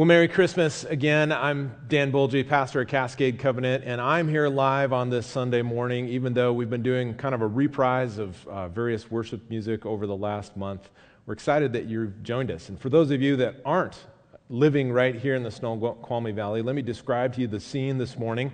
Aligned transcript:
Well, 0.00 0.06
Merry 0.06 0.28
Christmas 0.28 0.84
again. 0.84 1.30
I'm 1.30 1.74
Dan 1.86 2.10
Bulgy, 2.10 2.42
pastor 2.42 2.80
at 2.80 2.88
Cascade 2.88 3.38
Covenant, 3.38 3.84
and 3.84 4.00
I'm 4.00 4.28
here 4.28 4.48
live 4.48 4.94
on 4.94 5.10
this 5.10 5.26
Sunday 5.26 5.60
morning, 5.60 6.08
even 6.08 6.32
though 6.32 6.54
we've 6.54 6.70
been 6.70 6.82
doing 6.82 7.12
kind 7.12 7.34
of 7.34 7.42
a 7.42 7.46
reprise 7.46 8.16
of 8.16 8.48
uh, 8.48 8.68
various 8.68 9.10
worship 9.10 9.42
music 9.50 9.84
over 9.84 10.06
the 10.06 10.16
last 10.16 10.56
month. 10.56 10.88
We're 11.26 11.34
excited 11.34 11.74
that 11.74 11.84
you've 11.84 12.22
joined 12.22 12.50
us. 12.50 12.70
And 12.70 12.80
for 12.80 12.88
those 12.88 13.10
of 13.10 13.20
you 13.20 13.36
that 13.36 13.56
aren't 13.62 14.06
living 14.48 14.90
right 14.90 15.14
here 15.14 15.34
in 15.34 15.42
the 15.42 15.50
Snoqualmie 15.50 16.32
Valley, 16.32 16.62
let 16.62 16.74
me 16.74 16.80
describe 16.80 17.34
to 17.34 17.42
you 17.42 17.46
the 17.46 17.60
scene 17.60 17.98
this 17.98 18.16
morning. 18.16 18.52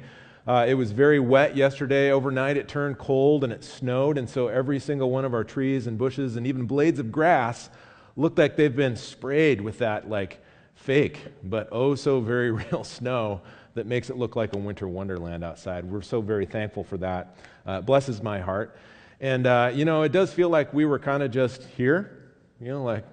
Uh, 0.49 0.67
it 0.69 0.75
was 0.75 0.91
very 0.91 1.21
wet 1.21 1.57
yesterday. 1.57 2.11
Overnight, 2.11 2.57
it 2.57 2.67
turned 2.67 2.99
cold 2.99 3.45
and 3.45 3.53
it 3.53 3.63
snowed, 3.63 4.19
and 4.19 4.29
so 4.29 4.49
every 4.49 4.81
single 4.81 5.13
one 5.13 5.25
of 5.25 5.33
our 5.33 5.45
trees 5.45 5.87
and 5.87 5.97
bushes 5.97 6.35
and 6.35 6.45
even 6.45 6.67
blades 6.67 6.99
of 6.99 7.13
grass 7.13 7.71
looked 8.17 8.37
like 8.37 8.57
they've 8.57 8.75
been 8.75 8.97
sprayed 8.97 9.61
with 9.61 9.79
that, 9.79 10.11
like, 10.11 10.41
fake, 10.77 11.19
but 11.43 11.69
oh 11.73 11.95
so 11.95 12.21
very 12.21 12.51
real 12.71 12.85
snow 12.85 13.41
that 13.75 13.87
makes 13.87 14.09
it 14.09 14.17
look 14.17 14.37
like 14.37 14.55
a 14.55 14.59
winter 14.59 14.89
wonderland 14.89 15.45
outside. 15.45 15.85
We're 15.85 16.03
so 16.03 16.21
very 16.23 16.47
thankful 16.47 16.83
for 16.83 16.97
that. 16.99 17.37
Uh, 17.67 17.81
blesses 17.83 18.23
my 18.23 18.41
heart. 18.41 18.77
And, 19.21 19.47
uh, 19.47 19.71
you 19.75 19.85
know, 19.85 20.03
it 20.03 20.13
does 20.13 20.33
feel 20.33 20.49
like 20.49 20.73
we 20.73 20.85
were 20.85 20.99
kind 20.99 21.23
of 21.23 21.31
just 21.31 21.63
here, 21.77 22.33
you 22.61 22.69
know, 22.69 22.83
like 22.83 23.05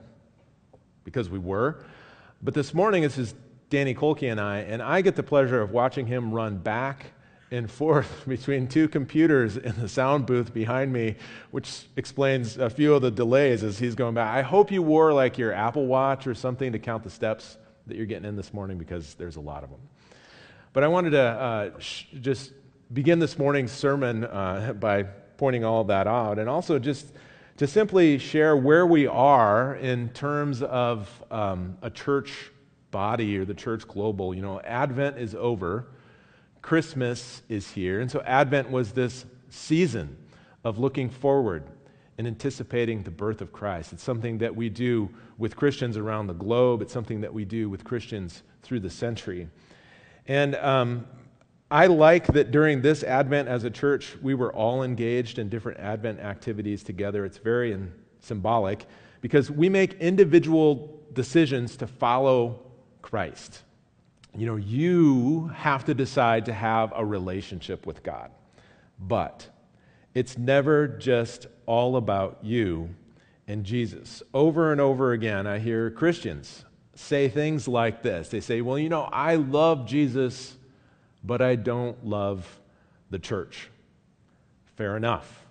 because 1.04 1.30
we 1.30 1.40
were. 1.40 1.84
But 2.42 2.54
this 2.54 2.74
morning, 2.74 3.04
it's 3.04 3.18
just 3.18 3.36
Danny 3.70 3.94
Kolke 3.94 4.32
and 4.32 4.40
I, 4.40 4.60
and 4.60 4.82
I 4.82 5.02
get 5.02 5.16
the 5.16 5.24
pleasure 5.24 5.62
of 5.62 5.72
watching 5.72 6.08
him 6.08 6.32
run 6.32 6.58
back 6.58 7.08
and 7.52 7.70
forth 7.70 8.24
between 8.28 8.68
two 8.68 8.88
computers 8.88 9.58
in 9.58 9.80
the 9.80 9.90
sound 9.90 10.26
booth 10.26 10.54
behind 10.54 10.94
me, 10.94 11.16
which 11.52 11.88
explains 11.98 12.58
a 12.58 12.70
few 12.70 12.94
of 12.94 13.02
the 13.02 13.12
delays 13.12 13.64
as 13.64 13.80
he's 13.80 13.96
going 13.96 14.14
back. 14.14 14.34
I 14.34 14.42
hope 14.42 14.72
you 14.72 14.82
wore 14.82 15.12
like 15.12 15.38
your 15.38 15.52
Apple 15.52 15.88
Watch 15.88 16.26
or 16.26 16.34
something 16.34 16.72
to 16.72 16.80
count 16.80 17.04
the 17.04 17.10
steps 17.10 17.58
that 17.88 17.98
you're 17.98 18.06
getting 18.06 18.28
in 18.28 18.36
this 18.36 18.54
morning 18.54 18.78
because 18.78 19.14
there's 19.16 19.36
a 19.36 19.42
lot 19.42 19.64
of 19.64 19.70
them. 19.70 19.80
But 20.74 20.84
I 20.84 20.88
wanted 20.88 21.12
to 21.12 21.22
uh, 21.22 21.80
sh- 21.80 22.06
just 22.22 22.54
begin 22.92 23.20
this 23.20 23.38
morning's 23.38 23.72
sermon 23.72 24.24
uh, 24.24 24.74
by 24.80 25.04
pointing 25.38 25.64
all 25.64 25.84
that 25.86 26.08
out 26.08 26.40
and 26.40 26.50
also 26.50 26.80
just 26.80 27.08
to 27.58 27.68
simply 27.68 28.18
share 28.18 28.58
where 28.58 28.86
we 28.86 29.06
are 29.08 29.76
in 29.76 30.10
terms 30.10 30.62
of 30.64 31.24
um, 31.30 31.78
a 31.82 31.90
church 31.90 32.52
body 32.92 33.38
or 33.38 33.46
the 33.46 33.54
church 33.54 33.88
global. 33.88 34.34
You 34.34 34.42
know, 34.42 34.60
Advent 34.62 35.18
is 35.18 35.36
over. 35.36 35.88
Christmas 36.62 37.42
is 37.50 37.70
here. 37.72 38.00
And 38.00 38.10
so 38.10 38.22
Advent 38.22 38.72
was 38.72 38.94
this 38.94 39.26
season 39.50 40.18
of 40.64 40.80
looking 40.80 41.10
forward 41.10 41.64
and 42.18 42.28
anticipating 42.28 43.04
the 43.04 43.12
birth 43.12 43.42
of 43.42 43.52
Christ. 43.52 43.94
It's 43.94 44.04
something 44.04 44.38
that 44.40 44.56
we 44.56 44.70
do 44.70 45.10
with 45.38 45.56
Christians 45.56 45.98
around 45.98 46.28
the 46.28 46.34
globe, 46.34 46.82
it's 46.82 46.94
something 46.94 47.22
that 47.22 47.34
we 47.34 47.46
do 47.46 47.70
with 47.70 47.84
Christians 47.84 48.44
through 48.62 48.82
the 48.82 48.90
century. 48.90 49.48
And 50.28 50.56
um, 50.56 51.08
I 51.72 51.88
like 51.88 52.28
that 52.28 52.52
during 52.52 52.82
this 52.82 53.04
Advent 53.04 53.50
as 53.50 53.64
a 53.64 53.70
church, 53.70 54.16
we 54.22 54.36
were 54.36 54.54
all 54.54 54.84
engaged 54.84 55.40
in 55.40 55.50
different 55.50 55.80
Advent 55.80 56.20
activities 56.20 56.84
together. 56.84 57.26
It's 57.26 57.38
very 57.38 57.78
symbolic 58.20 58.86
because 59.22 59.50
we 59.50 59.70
make 59.70 59.94
individual 59.96 61.02
decisions 61.14 61.76
to 61.78 61.88
follow 61.88 62.60
Christ 63.02 63.64
you 64.36 64.48
know, 64.48 64.56
you 64.56 65.48
have 65.50 65.86
to 65.86 65.94
decide 65.94 66.46
to 66.46 66.54
have 66.54 66.92
a 66.96 67.06
relationship 67.06 67.86
with 67.86 68.02
God. 68.02 68.32
But 69.00 69.48
it's 70.14 70.38
never 70.38 70.88
just 70.88 71.48
all 71.66 71.96
about 71.96 72.40
you 72.42 72.90
and 73.48 73.64
Jesus. 73.64 74.22
Over 74.34 74.72
and 74.72 74.80
over 74.80 75.14
again, 75.14 75.48
I 75.48 75.60
hear 75.60 75.90
Christians 75.92 76.66
say 76.96 77.28
things 77.30 77.68
like 77.68 78.04
this. 78.04 78.30
They 78.30 78.40
say, 78.40 78.62
Well, 78.62 78.78
you 78.78 78.90
know, 78.90 79.04
I 79.04 79.36
love 79.36 79.86
Jesus, 79.86 80.58
but 81.24 81.42
I 81.42 81.56
don't 81.56 82.06
love 82.06 82.60
the 83.10 83.20
church. 83.20 83.70
Fair 84.76 84.98
enough. 84.98 85.46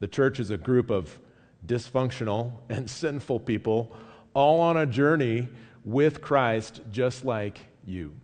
The 0.00 0.08
church 0.08 0.40
is 0.40 0.50
a 0.50 0.56
group 0.56 0.90
of 0.90 1.18
dysfunctional 1.66 2.52
and 2.68 2.88
sinful 2.88 3.40
people 3.40 3.94
all 4.34 4.60
on 4.60 4.76
a 4.76 4.86
journey 4.86 5.48
with 5.84 6.20
Christ, 6.20 6.80
just 6.90 7.24
like 7.24 7.58
you. 7.84 8.14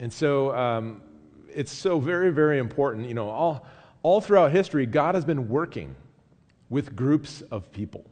And 0.00 0.12
so 0.12 0.54
um, 0.54 1.02
it's 1.52 1.72
so 1.72 2.00
very, 2.00 2.30
very 2.30 2.58
important. 2.58 3.08
You 3.08 3.14
know, 3.14 3.28
all, 3.28 3.66
all 4.04 4.20
throughout 4.20 4.52
history, 4.52 4.86
God 4.86 5.16
has 5.16 5.24
been 5.24 5.48
working 5.48 5.96
with 6.68 6.94
groups 6.94 7.42
of 7.50 7.72
people. 7.72 8.04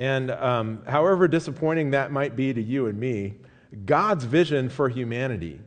And 0.00 0.30
um, 0.32 0.82
however 0.88 1.28
disappointing 1.28 1.90
that 1.90 2.10
might 2.10 2.34
be 2.34 2.52
to 2.52 2.60
you 2.60 2.86
and 2.86 2.98
me, 2.98 3.34
God's 3.84 4.24
vision 4.24 4.68
for 4.68 4.88
humanity 4.88 5.60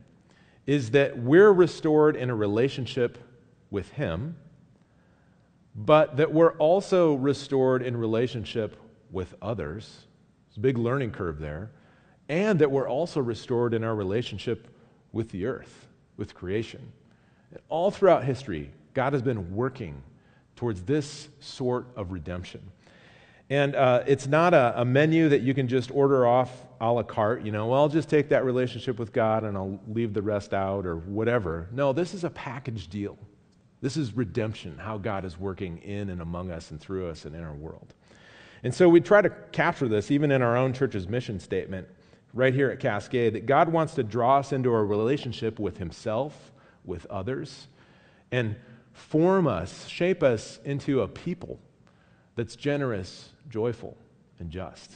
is 0.66 0.90
that 0.90 1.16
we're 1.16 1.52
restored 1.52 2.16
in 2.16 2.28
a 2.28 2.34
relationship 2.34 3.18
with 3.70 3.88
Him, 3.92 4.36
but 5.76 6.16
that 6.16 6.32
we're 6.32 6.54
also 6.54 7.14
restored 7.14 7.82
in 7.82 7.96
relationship 7.96 8.76
with 9.12 9.32
others. 9.40 10.00
There's 10.48 10.56
a 10.56 10.60
big 10.60 10.76
learning 10.76 11.12
curve 11.12 11.38
there. 11.38 11.70
And 12.28 12.58
that 12.58 12.72
we're 12.72 12.88
also 12.88 13.20
restored 13.20 13.74
in 13.74 13.84
our 13.84 13.94
relationship 13.94 14.66
with 15.12 15.30
the 15.30 15.46
earth, 15.46 15.86
with 16.16 16.34
creation. 16.34 16.92
And 17.52 17.60
all 17.68 17.92
throughout 17.92 18.24
history, 18.24 18.72
God 18.96 19.12
has 19.12 19.20
been 19.20 19.54
working 19.54 20.02
towards 20.56 20.82
this 20.82 21.28
sort 21.38 21.86
of 21.96 22.12
redemption. 22.12 22.62
And 23.50 23.76
uh, 23.76 24.04
it's 24.06 24.26
not 24.26 24.54
a, 24.54 24.80
a, 24.80 24.84
menu 24.86 25.28
that 25.28 25.42
you 25.42 25.52
can 25.52 25.68
just 25.68 25.90
order 25.90 26.26
off 26.26 26.50
a 26.80 26.90
la 26.90 27.02
carte, 27.02 27.44
you 27.44 27.52
know, 27.52 27.66
well, 27.66 27.82
I'll 27.82 27.88
just 27.90 28.08
take 28.08 28.30
that 28.30 28.46
relationship 28.46 28.98
with 28.98 29.12
God 29.12 29.44
and 29.44 29.54
I'll 29.54 29.78
leave 29.86 30.14
the 30.14 30.22
rest 30.22 30.54
out 30.54 30.86
or 30.86 30.96
whatever. 30.96 31.68
No, 31.72 31.92
this 31.92 32.14
is 32.14 32.24
a 32.24 32.30
package 32.30 32.88
deal. 32.88 33.18
This 33.82 33.98
is 33.98 34.16
redemption, 34.16 34.78
how 34.78 34.96
God 34.96 35.26
is 35.26 35.38
working 35.38 35.76
in 35.82 36.08
and 36.08 36.22
among 36.22 36.50
us 36.50 36.70
and 36.70 36.80
through 36.80 37.10
us 37.10 37.26
and 37.26 37.36
in 37.36 37.44
our 37.44 37.54
world. 37.54 37.92
And 38.64 38.74
so 38.74 38.88
we 38.88 39.02
try 39.02 39.20
to 39.20 39.28
capture 39.52 39.88
this 39.88 40.10
even 40.10 40.32
in 40.32 40.40
our 40.40 40.56
own 40.56 40.72
church's 40.72 41.06
mission 41.06 41.38
statement 41.38 41.86
right 42.32 42.54
here 42.54 42.70
at 42.70 42.80
Cascade 42.80 43.34
that 43.34 43.44
God 43.44 43.68
wants 43.68 43.94
to 43.96 44.02
draw 44.02 44.38
us 44.38 44.52
into 44.52 44.70
a 44.70 44.82
relationship 44.82 45.58
with 45.58 45.76
Himself, 45.76 46.50
with 46.86 47.04
others, 47.06 47.68
and 48.32 48.56
form 48.96 49.46
us, 49.46 49.86
shape 49.86 50.22
us 50.22 50.58
into 50.64 51.02
a 51.02 51.08
people 51.08 51.60
that's 52.34 52.56
generous, 52.56 53.30
joyful, 53.48 53.96
and 54.38 54.50
just. 54.50 54.92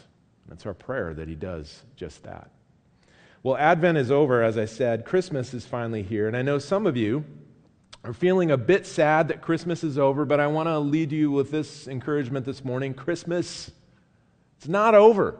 That's 0.49 0.67
our 0.67 0.75
prayer 0.75 1.15
that 1.15 1.29
He 1.29 1.35
does 1.35 1.83
just 1.97 2.25
that. 2.25 2.51
Well, 3.43 3.57
Advent 3.57 3.99
is 3.99 4.11
over, 4.11 4.43
as 4.43 4.59
I 4.59 4.65
said. 4.65 5.05
Christmas 5.05 5.55
is 5.55 5.65
finally 5.65 6.03
here. 6.03 6.27
And 6.27 6.37
I 6.37 6.43
know 6.43 6.59
some 6.59 6.87
of 6.87 6.97
you 6.97 7.25
are 8.05 8.13
feeling 8.13 8.51
a 8.51 8.57
bit 8.57 8.87
sad 8.87 9.29
that 9.29 9.43
Christmas 9.43 9.85
is 9.85 9.99
over, 9.99 10.25
but 10.25 10.41
I 10.41 10.47
want 10.47 10.69
to 10.69 10.79
lead 10.79 11.13
you 11.13 11.31
with 11.31 11.51
this 11.51 11.87
encouragement 11.87 12.47
this 12.47 12.65
morning 12.65 12.95
Christmas, 12.95 13.71
it's 14.59 14.69
not 14.69 14.95
over. 14.95 15.39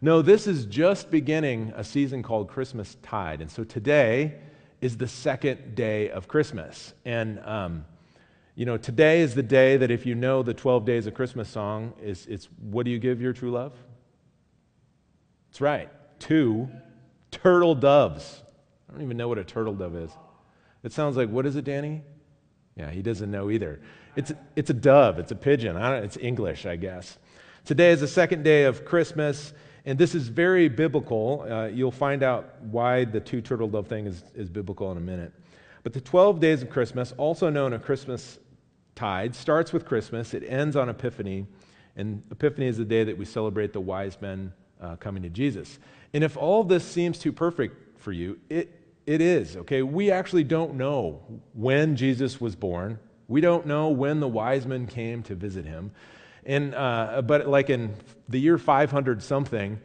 No, 0.00 0.22
this 0.22 0.46
is 0.46 0.64
just 0.66 1.10
beginning 1.10 1.72
a 1.74 1.82
season 1.82 2.22
called 2.22 2.48
Christmas 2.48 2.96
Tide. 3.02 3.40
And 3.40 3.50
so 3.50 3.64
today 3.64 4.38
is 4.80 4.96
the 4.96 5.08
second 5.08 5.74
day 5.74 6.10
of 6.10 6.28
Christmas. 6.28 6.94
And, 7.04 7.40
um, 7.40 7.84
you 8.54 8.66
know, 8.66 8.76
today 8.76 9.20
is 9.20 9.34
the 9.34 9.42
day 9.42 9.76
that 9.76 9.90
if 9.90 10.06
you 10.06 10.14
know 10.14 10.42
the 10.42 10.54
12 10.54 10.84
Days 10.84 11.06
of 11.06 11.14
Christmas 11.14 11.48
song, 11.48 11.92
is, 12.02 12.26
it's 12.26 12.48
what 12.60 12.84
do 12.84 12.90
you 12.90 12.98
give 12.98 13.20
your 13.20 13.32
true 13.32 13.50
love? 13.50 13.72
That's 15.48 15.60
right, 15.60 15.88
two 16.18 16.68
turtle 17.30 17.74
doves. 17.74 18.42
I 18.88 18.92
don't 18.92 19.02
even 19.02 19.16
know 19.16 19.28
what 19.28 19.38
a 19.38 19.44
turtle 19.44 19.74
dove 19.74 19.96
is. 19.96 20.10
It 20.82 20.92
sounds 20.92 21.16
like, 21.16 21.28
what 21.28 21.46
is 21.46 21.56
it, 21.56 21.64
Danny? 21.64 22.02
Yeah, 22.76 22.90
he 22.90 23.02
doesn't 23.02 23.30
know 23.30 23.50
either. 23.50 23.80
It's, 24.14 24.32
it's 24.56 24.70
a 24.70 24.74
dove, 24.74 25.18
it's 25.18 25.32
a 25.32 25.36
pigeon. 25.36 25.76
It's 25.76 26.16
English, 26.16 26.66
I 26.66 26.76
guess. 26.76 27.18
Today 27.64 27.90
is 27.90 28.00
the 28.00 28.08
second 28.08 28.44
day 28.44 28.64
of 28.64 28.84
Christmas. 28.84 29.52
And 29.88 29.98
this 29.98 30.14
is 30.14 30.28
very 30.28 30.68
biblical. 30.68 31.46
Uh, 31.48 31.68
you'll 31.68 31.90
find 31.90 32.22
out 32.22 32.60
why 32.60 33.06
the 33.06 33.20
two 33.20 33.40
turtle 33.40 33.68
dove 33.68 33.86
thing 33.86 34.06
is, 34.06 34.22
is 34.34 34.50
biblical 34.50 34.92
in 34.92 34.98
a 34.98 35.00
minute. 35.00 35.32
But 35.82 35.94
the 35.94 36.00
12 36.02 36.40
days 36.40 36.60
of 36.60 36.68
Christmas, 36.68 37.14
also 37.16 37.48
known 37.48 37.72
as 37.72 37.80
Christmas 37.80 38.38
tide, 38.94 39.34
starts 39.34 39.72
with 39.72 39.86
Christmas. 39.86 40.34
It 40.34 40.44
ends 40.46 40.76
on 40.76 40.90
Epiphany. 40.90 41.46
And 41.96 42.22
Epiphany 42.30 42.66
is 42.66 42.76
the 42.76 42.84
day 42.84 43.02
that 43.02 43.16
we 43.16 43.24
celebrate 43.24 43.72
the 43.72 43.80
wise 43.80 44.20
men 44.20 44.52
uh, 44.78 44.96
coming 44.96 45.22
to 45.22 45.30
Jesus. 45.30 45.78
And 46.12 46.22
if 46.22 46.36
all 46.36 46.64
this 46.64 46.84
seems 46.84 47.18
too 47.18 47.32
perfect 47.32 47.98
for 47.98 48.12
you, 48.12 48.38
it, 48.50 48.68
it 49.06 49.22
is, 49.22 49.56
okay? 49.56 49.80
We 49.80 50.10
actually 50.10 50.44
don't 50.44 50.74
know 50.74 51.22
when 51.54 51.96
Jesus 51.96 52.38
was 52.38 52.54
born. 52.54 52.98
We 53.26 53.40
don't 53.40 53.64
know 53.64 53.88
when 53.88 54.20
the 54.20 54.28
wise 54.28 54.66
men 54.66 54.86
came 54.86 55.22
to 55.22 55.34
visit 55.34 55.64
him. 55.64 55.92
And, 56.44 56.74
uh, 56.74 57.22
but 57.22 57.48
like 57.48 57.70
in 57.70 57.94
the 58.28 58.38
year 58.38 58.58
500 58.58 59.22
something, 59.22 59.80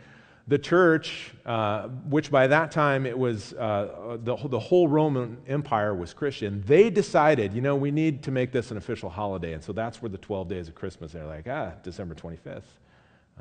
the 0.47 0.57
church, 0.57 1.33
uh, 1.45 1.87
which 2.09 2.29
by 2.29 2.47
that 2.47 2.71
time 2.71 3.05
it 3.05 3.17
was 3.17 3.53
uh, 3.53 4.17
the, 4.21 4.35
the 4.35 4.59
whole 4.59 4.87
Roman 4.87 5.37
Empire 5.47 5.95
was 5.95 6.13
Christian, 6.13 6.63
they 6.65 6.89
decided, 6.89 7.53
you 7.53 7.61
know, 7.61 7.75
we 7.75 7.91
need 7.91 8.23
to 8.23 8.31
make 8.31 8.51
this 8.51 8.71
an 8.71 8.77
official 8.77 9.09
holiday. 9.09 9.53
And 9.53 9.63
so 9.63 9.71
that's 9.71 10.01
where 10.01 10.09
the 10.09 10.17
12 10.17 10.49
days 10.49 10.67
of 10.67 10.75
Christmas, 10.75 11.13
they're 11.13 11.25
like, 11.25 11.47
ah, 11.49 11.71
December 11.81 12.13
25th, 12.13 12.63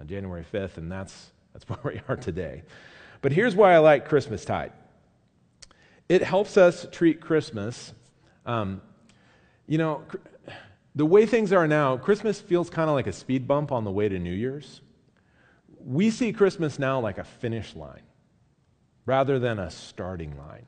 uh, 0.01 0.05
January 0.05 0.45
5th, 0.53 0.77
and 0.77 0.91
that's, 0.91 1.33
that's 1.53 1.65
where 1.69 1.95
we 1.95 2.01
are 2.09 2.17
today. 2.17 2.63
But 3.21 3.33
here's 3.33 3.57
why 3.57 3.75
I 3.75 3.79
like 3.79 4.09
Christmas 4.09 4.45
tide 4.45 4.73
it 6.09 6.23
helps 6.23 6.57
us 6.57 6.87
treat 6.93 7.21
Christmas. 7.21 7.95
Um, 8.45 8.83
you 9.67 9.79
know, 9.79 10.03
the 10.95 11.07
way 11.07 11.25
things 11.27 11.53
are 11.53 11.67
now, 11.67 11.97
Christmas 11.97 12.41
feels 12.41 12.69
kind 12.69 12.91
of 12.91 12.95
like 12.95 13.07
a 13.07 13.13
speed 13.13 13.47
bump 13.49 13.73
on 13.73 13.85
the 13.85 13.91
way 13.91 14.09
to 14.09 14.19
New 14.19 14.33
Year's. 14.33 14.81
We 15.85 16.11
see 16.11 16.33
Christmas 16.33 16.79
now 16.79 17.01
like 17.01 17.19
a 17.19 17.25
finish 17.25 17.75
line 17.75 18.03
rather 19.07 19.39
than 19.39 19.59
a 19.59 19.71
starting 19.71 20.37
line. 20.37 20.67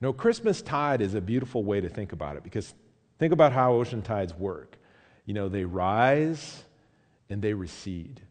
No, 0.00 0.12
Christmas 0.12 0.62
tide 0.62 1.02
is 1.02 1.14
a 1.14 1.20
beautiful 1.20 1.62
way 1.62 1.80
to 1.80 1.88
think 1.88 2.12
about 2.12 2.36
it 2.36 2.42
because 2.42 2.74
think 3.18 3.32
about 3.32 3.52
how 3.52 3.74
ocean 3.74 4.02
tides 4.02 4.34
work. 4.34 4.78
You 5.26 5.34
know, 5.34 5.48
they 5.48 5.64
rise 5.64 6.64
and 7.28 7.42
they 7.42 7.52
recede. 7.52 8.22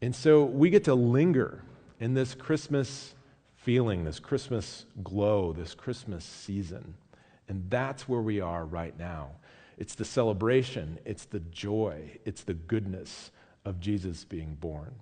And 0.00 0.14
so 0.14 0.44
we 0.44 0.70
get 0.70 0.84
to 0.84 0.94
linger 0.94 1.64
in 1.98 2.14
this 2.14 2.34
Christmas 2.34 3.14
feeling, 3.56 4.04
this 4.04 4.20
Christmas 4.20 4.86
glow, 5.02 5.52
this 5.52 5.74
Christmas 5.74 6.24
season. 6.24 6.94
And 7.48 7.68
that's 7.68 8.08
where 8.08 8.22
we 8.22 8.40
are 8.40 8.64
right 8.64 8.96
now. 8.96 9.32
It's 9.78 9.94
the 9.94 10.04
celebration, 10.04 10.98
it's 11.04 11.24
the 11.24 11.40
joy, 11.40 12.18
it's 12.24 12.42
the 12.42 12.54
goodness 12.54 13.30
of 13.64 13.78
Jesus 13.78 14.24
being 14.24 14.56
born. 14.56 14.94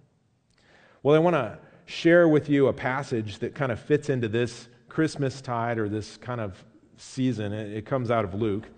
Well, 1.02 1.17
I 1.17 1.19
want 1.19 1.34
to 1.34 1.58
share 1.87 2.28
with 2.28 2.49
you 2.50 2.67
a 2.67 2.73
passage 2.73 3.38
that 3.38 3.55
kind 3.55 3.73
of 3.73 3.81
fits 3.81 4.11
into 4.11 4.28
this 4.28 4.69
Christmas 4.88 5.40
tide 5.40 5.78
or 5.78 5.88
this 5.88 6.17
kind 6.19 6.40
of 6.40 6.62
season. 6.96 7.52
It 7.52 7.87
comes 7.87 8.11
out 8.11 8.25
of 8.25 8.34
Luke. 8.34 8.69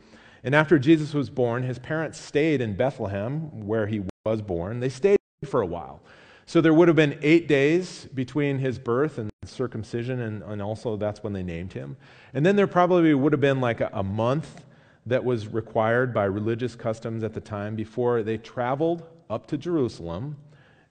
And 0.44 0.54
after 0.54 0.78
Jesus 0.78 1.14
was 1.14 1.30
born, 1.30 1.64
his 1.64 1.78
parents 1.78 2.20
stayed 2.20 2.60
in 2.60 2.76
Bethlehem, 2.76 3.66
where 3.66 3.86
he 3.86 4.02
was 4.24 4.40
born. 4.40 4.78
They 4.80 4.88
stayed 4.88 5.18
for 5.44 5.62
a 5.62 5.66
while. 5.66 6.00
So 6.46 6.60
there 6.60 6.72
would 6.72 6.88
have 6.88 6.96
been 6.96 7.18
eight 7.22 7.48
days 7.48 8.06
between 8.14 8.58
his 8.58 8.78
birth 8.78 9.18
and 9.18 9.30
circumcision, 9.44 10.20
and, 10.20 10.42
and 10.42 10.62
also 10.62 10.96
that's 10.96 11.22
when 11.22 11.32
they 11.32 11.42
named 11.42 11.72
him. 11.72 11.96
And 12.32 12.46
then 12.46 12.56
there 12.56 12.66
probably 12.66 13.12
would 13.14 13.32
have 13.32 13.40
been 13.40 13.60
like 13.60 13.80
a, 13.80 13.90
a 13.92 14.02
month 14.02 14.64
that 15.08 15.25
was 15.25 15.49
required 15.49 16.12
by 16.12 16.25
religious 16.25 16.75
customs 16.75 17.25
at 17.25 17.32
the 17.32 17.40
time 17.40 17.75
before 17.75 18.22
they 18.22 18.37
traveled 18.37 19.05
up 19.31 19.46
to 19.46 19.56
Jerusalem 19.56 20.37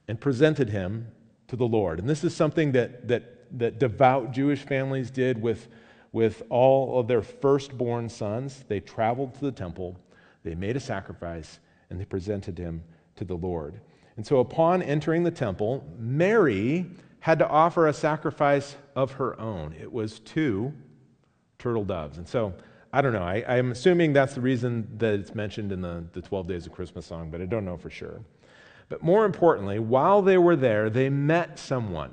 and 0.07 0.19
presented 0.19 0.69
him 0.69 1.07
to 1.47 1.55
the 1.55 1.67
Lord. 1.67 1.99
And 1.99 2.09
this 2.09 2.23
is 2.23 2.35
something 2.35 2.71
that, 2.71 3.07
that, 3.07 3.57
that 3.59 3.79
devout 3.79 4.31
Jewish 4.31 4.63
families 4.63 5.11
did 5.11 5.41
with, 5.41 5.67
with 6.11 6.43
all 6.49 6.99
of 6.99 7.07
their 7.07 7.21
firstborn 7.21 8.09
sons. 8.09 8.65
They 8.67 8.79
traveled 8.79 9.35
to 9.35 9.41
the 9.41 9.51
temple, 9.51 9.97
they 10.43 10.55
made 10.55 10.75
a 10.75 10.79
sacrifice, 10.81 11.59
and 11.89 11.99
they 11.99 12.05
presented 12.05 12.57
him 12.57 12.83
to 13.15 13.25
the 13.25 13.35
Lord. 13.35 13.79
And 14.15 14.25
so 14.25 14.39
upon 14.39 14.81
entering 14.81 15.23
the 15.23 15.31
temple, 15.31 15.85
Mary 15.97 16.87
had 17.19 17.39
to 17.39 17.47
offer 17.47 17.87
a 17.87 17.93
sacrifice 17.93 18.75
of 18.95 19.11
her 19.13 19.39
own. 19.39 19.75
It 19.79 19.91
was 19.91 20.19
two 20.19 20.73
turtle 21.59 21.85
doves. 21.85 22.17
And 22.17 22.27
so, 22.27 22.53
I 22.93 23.01
don't 23.01 23.13
know. 23.13 23.23
I, 23.23 23.57
am 23.57 23.71
assuming 23.71 24.13
that's 24.13 24.33
the 24.33 24.41
reason 24.41 24.87
that 24.97 25.13
it's 25.13 25.35
mentioned 25.35 25.71
in 25.71 25.81
the, 25.81 26.05
the 26.13 26.21
12 26.21 26.47
Days 26.47 26.65
of 26.65 26.71
Christmas 26.71 27.05
song, 27.05 27.29
but 27.29 27.41
I 27.41 27.45
don't 27.45 27.65
know 27.65 27.77
for 27.77 27.89
sure. 27.89 28.21
But 28.89 29.03
more 29.03 29.25
importantly, 29.25 29.79
while 29.79 30.21
they 30.21 30.37
were 30.37 30.55
there, 30.55 30.89
they 30.89 31.09
met 31.09 31.59
someone. 31.59 32.11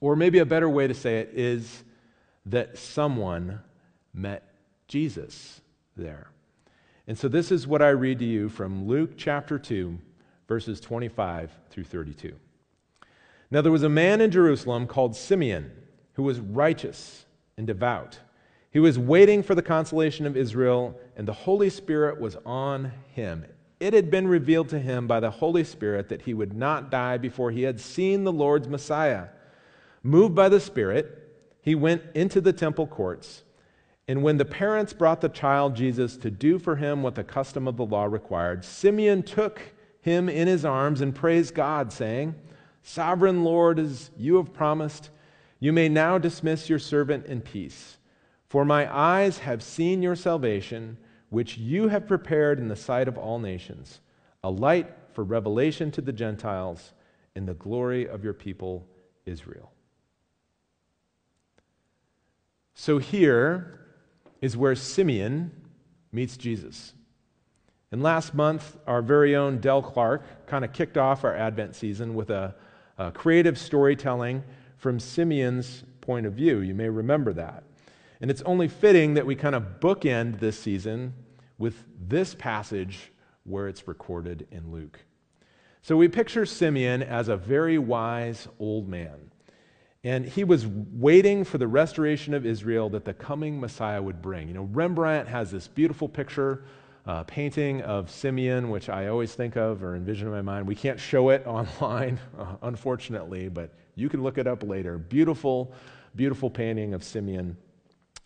Or 0.00 0.16
maybe 0.16 0.38
a 0.38 0.46
better 0.46 0.68
way 0.68 0.86
to 0.86 0.94
say 0.94 1.20
it 1.20 1.30
is 1.32 1.84
that 2.46 2.76
someone 2.76 3.60
met 4.12 4.42
Jesus 4.88 5.60
there. 5.96 6.28
And 7.06 7.18
so 7.18 7.28
this 7.28 7.50
is 7.50 7.66
what 7.66 7.82
I 7.82 7.90
read 7.90 8.18
to 8.18 8.24
you 8.24 8.48
from 8.48 8.86
Luke 8.86 9.12
chapter 9.16 9.58
2, 9.58 9.98
verses 10.48 10.80
25 10.80 11.50
through 11.70 11.84
32. 11.84 12.34
Now 13.50 13.62
there 13.62 13.72
was 13.72 13.82
a 13.82 13.88
man 13.88 14.20
in 14.20 14.30
Jerusalem 14.30 14.86
called 14.86 15.16
Simeon 15.16 15.72
who 16.14 16.22
was 16.22 16.40
righteous 16.40 17.24
and 17.56 17.66
devout. 17.66 18.18
He 18.72 18.80
was 18.80 18.98
waiting 18.98 19.42
for 19.42 19.54
the 19.54 19.62
consolation 19.62 20.26
of 20.26 20.36
Israel, 20.36 20.98
and 21.16 21.28
the 21.28 21.32
Holy 21.32 21.70
Spirit 21.70 22.20
was 22.20 22.36
on 22.44 22.92
him 23.12 23.44
it 23.82 23.94
had 23.94 24.12
been 24.12 24.28
revealed 24.28 24.68
to 24.68 24.78
him 24.78 25.08
by 25.08 25.18
the 25.18 25.30
Holy 25.32 25.64
Spirit 25.64 26.08
that 26.08 26.22
he 26.22 26.34
would 26.34 26.54
not 26.54 26.88
die 26.88 27.18
before 27.18 27.50
he 27.50 27.62
had 27.62 27.80
seen 27.80 28.22
the 28.22 28.30
Lord's 28.30 28.68
Messiah. 28.68 29.26
Moved 30.04 30.36
by 30.36 30.48
the 30.48 30.60
Spirit, 30.60 31.34
he 31.62 31.74
went 31.74 32.02
into 32.14 32.40
the 32.40 32.52
temple 32.52 32.86
courts. 32.86 33.42
And 34.06 34.22
when 34.22 34.36
the 34.36 34.44
parents 34.44 34.92
brought 34.92 35.20
the 35.20 35.28
child 35.28 35.74
Jesus 35.74 36.16
to 36.18 36.30
do 36.30 36.60
for 36.60 36.76
him 36.76 37.02
what 37.02 37.16
the 37.16 37.24
custom 37.24 37.66
of 37.66 37.76
the 37.76 37.84
law 37.84 38.04
required, 38.04 38.64
Simeon 38.64 39.24
took 39.24 39.60
him 40.00 40.28
in 40.28 40.46
his 40.46 40.64
arms 40.64 41.00
and 41.00 41.12
praised 41.12 41.52
God, 41.52 41.92
saying, 41.92 42.36
Sovereign 42.84 43.42
Lord, 43.42 43.80
as 43.80 44.12
you 44.16 44.36
have 44.36 44.52
promised, 44.52 45.10
you 45.58 45.72
may 45.72 45.88
now 45.88 46.18
dismiss 46.18 46.68
your 46.68 46.78
servant 46.78 47.26
in 47.26 47.40
peace. 47.40 47.96
For 48.52 48.66
my 48.66 48.94
eyes 48.94 49.38
have 49.38 49.62
seen 49.62 50.02
your 50.02 50.14
salvation 50.14 50.98
which 51.30 51.56
you 51.56 51.88
have 51.88 52.06
prepared 52.06 52.58
in 52.58 52.68
the 52.68 52.76
sight 52.76 53.08
of 53.08 53.16
all 53.16 53.38
nations, 53.38 54.00
a 54.44 54.50
light 54.50 54.92
for 55.14 55.24
revelation 55.24 55.90
to 55.92 56.02
the 56.02 56.12
Gentiles 56.12 56.92
in 57.34 57.46
the 57.46 57.54
glory 57.54 58.06
of 58.06 58.22
your 58.22 58.34
people 58.34 58.86
Israel. 59.24 59.72
So 62.74 62.98
here 62.98 63.80
is 64.42 64.54
where 64.54 64.74
Simeon 64.74 65.50
meets 66.12 66.36
Jesus. 66.36 66.92
And 67.90 68.02
last 68.02 68.34
month, 68.34 68.76
our 68.86 69.00
very 69.00 69.34
own 69.34 69.60
Del 69.60 69.80
Clark 69.80 70.46
kind 70.46 70.62
of 70.62 70.74
kicked 70.74 70.98
off 70.98 71.24
our 71.24 71.34
Advent 71.34 71.74
season 71.74 72.14
with 72.14 72.28
a, 72.28 72.54
a 72.98 73.12
creative 73.12 73.56
storytelling 73.56 74.44
from 74.76 75.00
Simeon's 75.00 75.84
point 76.02 76.26
of 76.26 76.34
view. 76.34 76.58
You 76.58 76.74
may 76.74 76.90
remember 76.90 77.32
that. 77.32 77.64
And 78.22 78.30
it's 78.30 78.42
only 78.42 78.68
fitting 78.68 79.14
that 79.14 79.26
we 79.26 79.34
kind 79.34 79.56
of 79.56 79.80
bookend 79.80 80.38
this 80.38 80.56
season 80.56 81.12
with 81.58 81.84
this 82.08 82.36
passage 82.36 83.12
where 83.42 83.66
it's 83.66 83.88
recorded 83.88 84.46
in 84.52 84.70
Luke. 84.70 85.00
So 85.82 85.96
we 85.96 86.06
picture 86.06 86.46
Simeon 86.46 87.02
as 87.02 87.26
a 87.26 87.36
very 87.36 87.78
wise 87.78 88.46
old 88.60 88.88
man. 88.88 89.32
And 90.04 90.24
he 90.24 90.44
was 90.44 90.66
waiting 90.66 91.42
for 91.42 91.58
the 91.58 91.66
restoration 91.66 92.32
of 92.32 92.46
Israel 92.46 92.88
that 92.90 93.04
the 93.04 93.12
coming 93.12 93.60
Messiah 93.60 94.00
would 94.00 94.22
bring. 94.22 94.46
You 94.46 94.54
know, 94.54 94.68
Rembrandt 94.72 95.26
has 95.26 95.50
this 95.50 95.66
beautiful 95.66 96.08
picture, 96.08 96.62
uh, 97.06 97.24
painting 97.24 97.82
of 97.82 98.08
Simeon, 98.08 98.70
which 98.70 98.88
I 98.88 99.08
always 99.08 99.34
think 99.34 99.56
of 99.56 99.82
or 99.82 99.96
envision 99.96 100.28
in 100.28 100.32
my 100.32 100.42
mind. 100.42 100.68
We 100.68 100.76
can't 100.76 100.98
show 100.98 101.30
it 101.30 101.44
online, 101.46 102.20
uh, 102.38 102.54
unfortunately, 102.62 103.48
but 103.48 103.74
you 103.96 104.08
can 104.08 104.22
look 104.22 104.38
it 104.38 104.46
up 104.46 104.62
later. 104.62 104.96
Beautiful, 104.98 105.72
beautiful 106.14 106.48
painting 106.48 106.94
of 106.94 107.02
Simeon. 107.02 107.56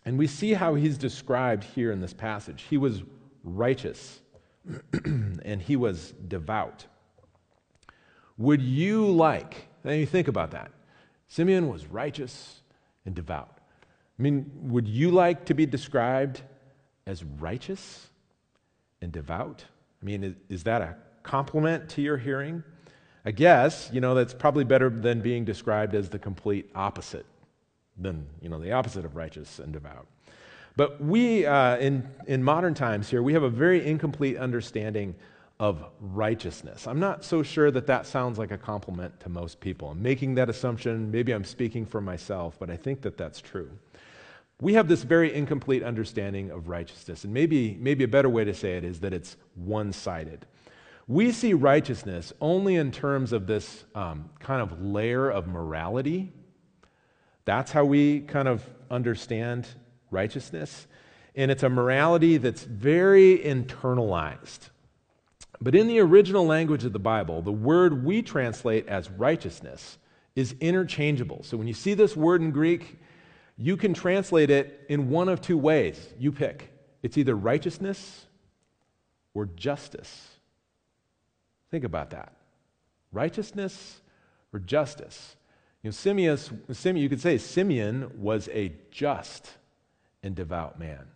And 0.07 0.17
we 0.17 0.25
see 0.25 0.53
how 0.53 0.75
he's 0.75 0.97
described 0.97 1.65
here 1.65 1.91
in 1.91 1.99
this 1.99 2.13
passage. 2.13 2.63
He 2.69 2.77
was 2.77 3.03
righteous 3.43 4.21
and 5.03 5.61
he 5.61 5.75
was 5.75 6.13
devout. 6.29 6.85
Would 8.37 8.61
you 8.61 9.05
like, 9.11 9.67
now 9.83 9.91
you 9.91 10.05
think 10.05 10.29
about 10.29 10.51
that. 10.51 10.71
Simeon 11.27 11.67
was 11.67 11.87
righteous 11.87 12.61
and 13.05 13.13
devout. 13.15 13.57
I 14.17 14.21
mean, 14.21 14.49
would 14.61 14.87
you 14.87 15.11
like 15.11 15.43
to 15.47 15.53
be 15.53 15.65
described 15.65 16.41
as 17.05 17.25
righteous 17.25 18.07
and 19.01 19.11
devout? 19.11 19.65
I 20.01 20.05
mean, 20.05 20.23
is, 20.23 20.35
is 20.47 20.63
that 20.63 20.81
a 20.81 20.95
compliment 21.23 21.89
to 21.89 22.01
your 22.01 22.15
hearing? 22.15 22.63
I 23.25 23.31
guess, 23.31 23.89
you 23.91 23.99
know, 23.99 24.15
that's 24.15 24.33
probably 24.33 24.63
better 24.63 24.89
than 24.89 25.19
being 25.19 25.43
described 25.43 25.93
as 25.93 26.07
the 26.07 26.17
complete 26.17 26.71
opposite 26.75 27.25
than, 27.97 28.25
you 28.41 28.49
know, 28.49 28.59
the 28.59 28.71
opposite 28.71 29.05
of 29.05 29.15
righteous 29.15 29.59
and 29.59 29.73
devout. 29.73 30.07
But 30.75 31.01
we, 31.01 31.45
uh, 31.45 31.77
in, 31.77 32.07
in 32.27 32.43
modern 32.43 32.75
times 32.75 33.09
here, 33.09 33.23
we 33.23 33.33
have 33.33 33.43
a 33.43 33.49
very 33.49 33.85
incomplete 33.85 34.37
understanding 34.37 35.15
of 35.59 35.83
righteousness. 35.99 36.85
I'm 36.85 36.99
not 36.99 37.23
so 37.23 37.41
sure 37.41 37.71
that 37.71 37.87
that 37.87 38.05
sounds 38.05 38.37
like 38.37 38.51
a 38.51 38.57
compliment 38.57 39.19
to 39.21 39.29
most 39.29 39.59
people. 39.59 39.89
I'm 39.89 40.01
making 40.01 40.35
that 40.35 40.49
assumption. 40.49 41.09
Maybe 41.09 41.31
I'm 41.31 41.43
speaking 41.43 41.83
for 41.85 41.99
myself, 41.99 42.57
but 42.59 42.69
I 42.69 42.77
think 42.77 43.01
that 43.01 43.17
that's 43.17 43.41
true. 43.41 43.71
We 44.61 44.73
have 44.73 44.87
this 44.87 45.03
very 45.03 45.33
incomplete 45.33 45.81
understanding 45.81 46.51
of 46.51 46.67
righteousness, 46.67 47.23
and 47.23 47.33
maybe, 47.33 47.75
maybe 47.79 48.03
a 48.03 48.07
better 48.07 48.29
way 48.29 48.43
to 48.43 48.53
say 48.53 48.77
it 48.77 48.83
is 48.83 48.99
that 48.99 49.13
it's 49.13 49.37
one 49.55 49.91
sided. 49.91 50.45
We 51.07 51.31
see 51.31 51.53
righteousness 51.53 52.33
only 52.41 52.75
in 52.75 52.91
terms 52.91 53.33
of 53.33 53.47
this 53.47 53.85
um, 53.95 54.29
kind 54.39 54.61
of 54.61 54.81
layer 54.81 55.29
of 55.29 55.47
morality 55.47 56.33
that's 57.47 57.71
how 57.71 57.85
we 57.85 58.19
kind 58.19 58.49
of 58.49 58.61
understand 58.91 59.65
righteousness. 60.11 60.85
And 61.33 61.49
it's 61.49 61.63
a 61.63 61.69
morality 61.69 62.35
that's 62.35 62.65
very 62.65 63.37
internalized. 63.37 64.69
But 65.61 65.73
in 65.73 65.87
the 65.87 65.99
original 65.99 66.45
language 66.45 66.83
of 66.83 66.91
the 66.91 66.99
Bible, 66.99 67.41
the 67.41 67.53
word 67.53 68.03
we 68.03 68.21
translate 68.21 68.89
as 68.89 69.09
righteousness 69.09 69.97
is 70.35 70.55
interchangeable. 70.59 71.41
So 71.43 71.55
when 71.55 71.67
you 71.67 71.73
see 71.73 71.93
this 71.93 72.17
word 72.17 72.41
in 72.41 72.51
Greek, 72.51 72.99
you 73.57 73.77
can 73.77 73.93
translate 73.93 74.49
it 74.49 74.85
in 74.89 75.09
one 75.09 75.29
of 75.29 75.39
two 75.39 75.57
ways. 75.57 76.13
You 76.19 76.33
pick. 76.33 76.69
It's 77.01 77.17
either 77.17 77.33
righteousness 77.33 78.25
or 79.33 79.45
justice. 79.45 80.27
Think 81.71 81.85
about 81.85 82.09
that. 82.09 82.33
Righteousness 83.13 84.01
or 84.51 84.59
justice. 84.59 85.36
You 85.87 85.91
know, 85.91 85.95
Simeon, 85.95 86.37
Simeon, 86.73 87.01
you 87.01 87.07
could 87.07 87.21
say 87.21 87.37
Simeon 87.37 88.11
was 88.21 88.49
a 88.49 88.73
just 88.91 89.49
and 90.21 90.35
devout 90.35 90.77
man. 90.77 91.07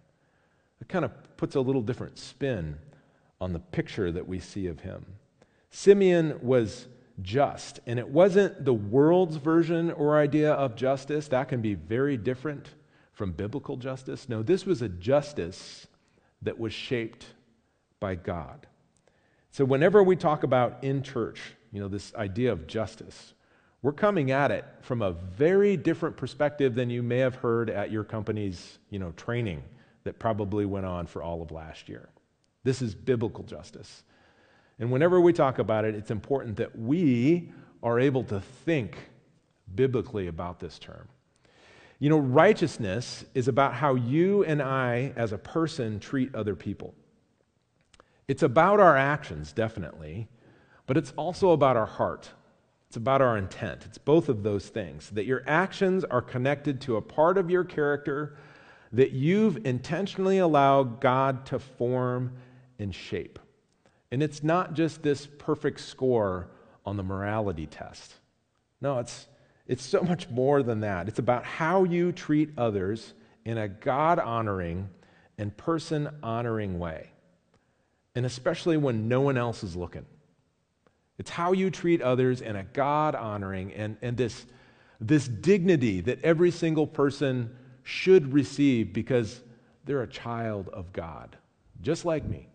It 0.79 0.87
kind 0.87 1.03
of 1.03 1.11
puts 1.35 1.55
a 1.55 1.59
little 1.59 1.81
different 1.81 2.17
spin 2.17 2.77
on 3.41 3.51
the 3.51 3.59
picture 3.59 4.13
that 4.13 4.29
we 4.29 4.39
see 4.39 4.67
of 4.67 4.79
him. 4.79 5.05
Simeon 5.71 6.39
was 6.41 6.87
just, 7.21 7.81
and 7.85 7.99
it 7.99 8.07
wasn't 8.07 8.63
the 8.63 8.73
world's 8.73 9.35
version 9.35 9.91
or 9.91 10.17
idea 10.17 10.53
of 10.53 10.77
justice. 10.77 11.27
That 11.27 11.49
can 11.49 11.61
be 11.61 11.73
very 11.73 12.15
different 12.15 12.69
from 13.11 13.33
biblical 13.33 13.75
justice. 13.75 14.29
No, 14.29 14.41
this 14.41 14.65
was 14.65 14.81
a 14.81 14.87
justice 14.87 15.85
that 16.43 16.57
was 16.57 16.71
shaped 16.71 17.25
by 17.99 18.15
God. 18.15 18.67
So, 19.49 19.65
whenever 19.65 20.01
we 20.01 20.15
talk 20.15 20.43
about 20.43 20.81
in 20.81 21.03
church, 21.03 21.41
you 21.73 21.81
know, 21.81 21.89
this 21.89 22.15
idea 22.15 22.53
of 22.53 22.67
justice, 22.67 23.33
we're 23.81 23.91
coming 23.91 24.31
at 24.31 24.51
it 24.51 24.65
from 24.81 25.01
a 25.01 25.11
very 25.11 25.75
different 25.75 26.15
perspective 26.15 26.75
than 26.75 26.89
you 26.89 27.01
may 27.01 27.17
have 27.17 27.35
heard 27.35 27.69
at 27.69 27.91
your 27.91 28.03
company's, 28.03 28.77
you 28.89 28.99
know, 28.99 29.11
training 29.13 29.63
that 30.03 30.19
probably 30.19 30.65
went 30.65 30.85
on 30.85 31.07
for 31.07 31.23
all 31.23 31.41
of 31.41 31.51
last 31.51 31.89
year. 31.89 32.09
This 32.63 32.81
is 32.81 32.93
biblical 32.93 33.43
justice. 33.43 34.03
And 34.79 34.91
whenever 34.91 35.19
we 35.19 35.33
talk 35.33 35.59
about 35.59 35.85
it, 35.85 35.95
it's 35.95 36.11
important 36.11 36.57
that 36.57 36.77
we 36.77 37.51
are 37.83 37.99
able 37.99 38.23
to 38.25 38.39
think 38.65 38.97
biblically 39.73 40.27
about 40.27 40.59
this 40.59 40.77
term. 40.77 41.07
You 41.99 42.09
know, 42.09 42.17
righteousness 42.17 43.25
is 43.33 43.47
about 43.47 43.73
how 43.73 43.95
you 43.95 44.43
and 44.43 44.61
I, 44.61 45.13
as 45.15 45.33
a 45.33 45.37
person, 45.37 45.99
treat 45.99 46.33
other 46.33 46.55
people. 46.55 46.93
It's 48.27 48.43
about 48.43 48.79
our 48.79 48.97
actions, 48.97 49.53
definitely, 49.53 50.27
but 50.87 50.97
it's 50.97 51.13
also 51.15 51.51
about 51.51 51.77
our 51.77 51.85
heart. 51.85 52.31
It's 52.91 52.97
about 52.97 53.21
our 53.21 53.37
intent. 53.37 53.85
It's 53.85 53.97
both 53.97 54.27
of 54.27 54.43
those 54.43 54.67
things. 54.67 55.11
That 55.11 55.25
your 55.25 55.43
actions 55.47 56.03
are 56.03 56.21
connected 56.21 56.81
to 56.81 56.97
a 56.97 57.01
part 57.01 57.37
of 57.37 57.49
your 57.49 57.63
character 57.63 58.35
that 58.91 59.13
you've 59.13 59.65
intentionally 59.65 60.39
allowed 60.39 60.99
God 60.99 61.45
to 61.45 61.59
form 61.59 62.33
and 62.79 62.93
shape. 62.93 63.39
And 64.11 64.21
it's 64.21 64.43
not 64.43 64.73
just 64.73 65.03
this 65.03 65.25
perfect 65.25 65.79
score 65.79 66.49
on 66.85 66.97
the 66.97 67.03
morality 67.03 67.65
test. 67.65 68.15
No, 68.81 68.99
it's, 68.99 69.25
it's 69.67 69.85
so 69.85 70.01
much 70.01 70.29
more 70.29 70.61
than 70.61 70.81
that. 70.81 71.07
It's 71.07 71.19
about 71.19 71.45
how 71.45 71.85
you 71.85 72.11
treat 72.11 72.49
others 72.57 73.13
in 73.45 73.57
a 73.57 73.69
God 73.69 74.19
honoring 74.19 74.89
and 75.37 75.55
person 75.55 76.09
honoring 76.21 76.77
way. 76.77 77.11
And 78.15 78.25
especially 78.25 78.75
when 78.75 79.07
no 79.07 79.21
one 79.21 79.37
else 79.37 79.63
is 79.63 79.77
looking. 79.77 80.05
It's 81.21 81.29
how 81.29 81.51
you 81.51 81.69
treat 81.69 82.01
others 82.01 82.41
in 82.41 82.55
a 82.55 82.63
God 82.63 83.13
honoring 83.13 83.73
and, 83.73 83.95
and 84.01 84.17
this, 84.17 84.43
this 84.99 85.27
dignity 85.27 86.01
that 86.01 86.19
every 86.23 86.49
single 86.49 86.87
person 86.87 87.55
should 87.83 88.33
receive 88.33 88.91
because 88.91 89.39
they're 89.85 90.01
a 90.01 90.07
child 90.07 90.67
of 90.69 90.91
God, 90.91 91.37
just 91.79 92.05
like 92.05 92.25
me. 92.25 92.47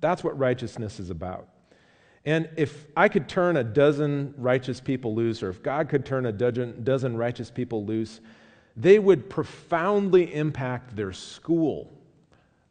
That's 0.00 0.22
what 0.22 0.38
righteousness 0.38 1.00
is 1.00 1.08
about. 1.08 1.48
And 2.26 2.50
if 2.58 2.88
I 2.94 3.08
could 3.08 3.26
turn 3.26 3.56
a 3.56 3.64
dozen 3.64 4.34
righteous 4.36 4.78
people 4.78 5.14
loose, 5.14 5.42
or 5.42 5.48
if 5.48 5.62
God 5.62 5.88
could 5.88 6.04
turn 6.04 6.26
a 6.26 6.32
dozen 6.32 7.16
righteous 7.16 7.50
people 7.50 7.86
loose, 7.86 8.20
they 8.76 8.98
would 8.98 9.30
profoundly 9.30 10.34
impact 10.34 10.94
their 10.94 11.14
school, 11.14 11.90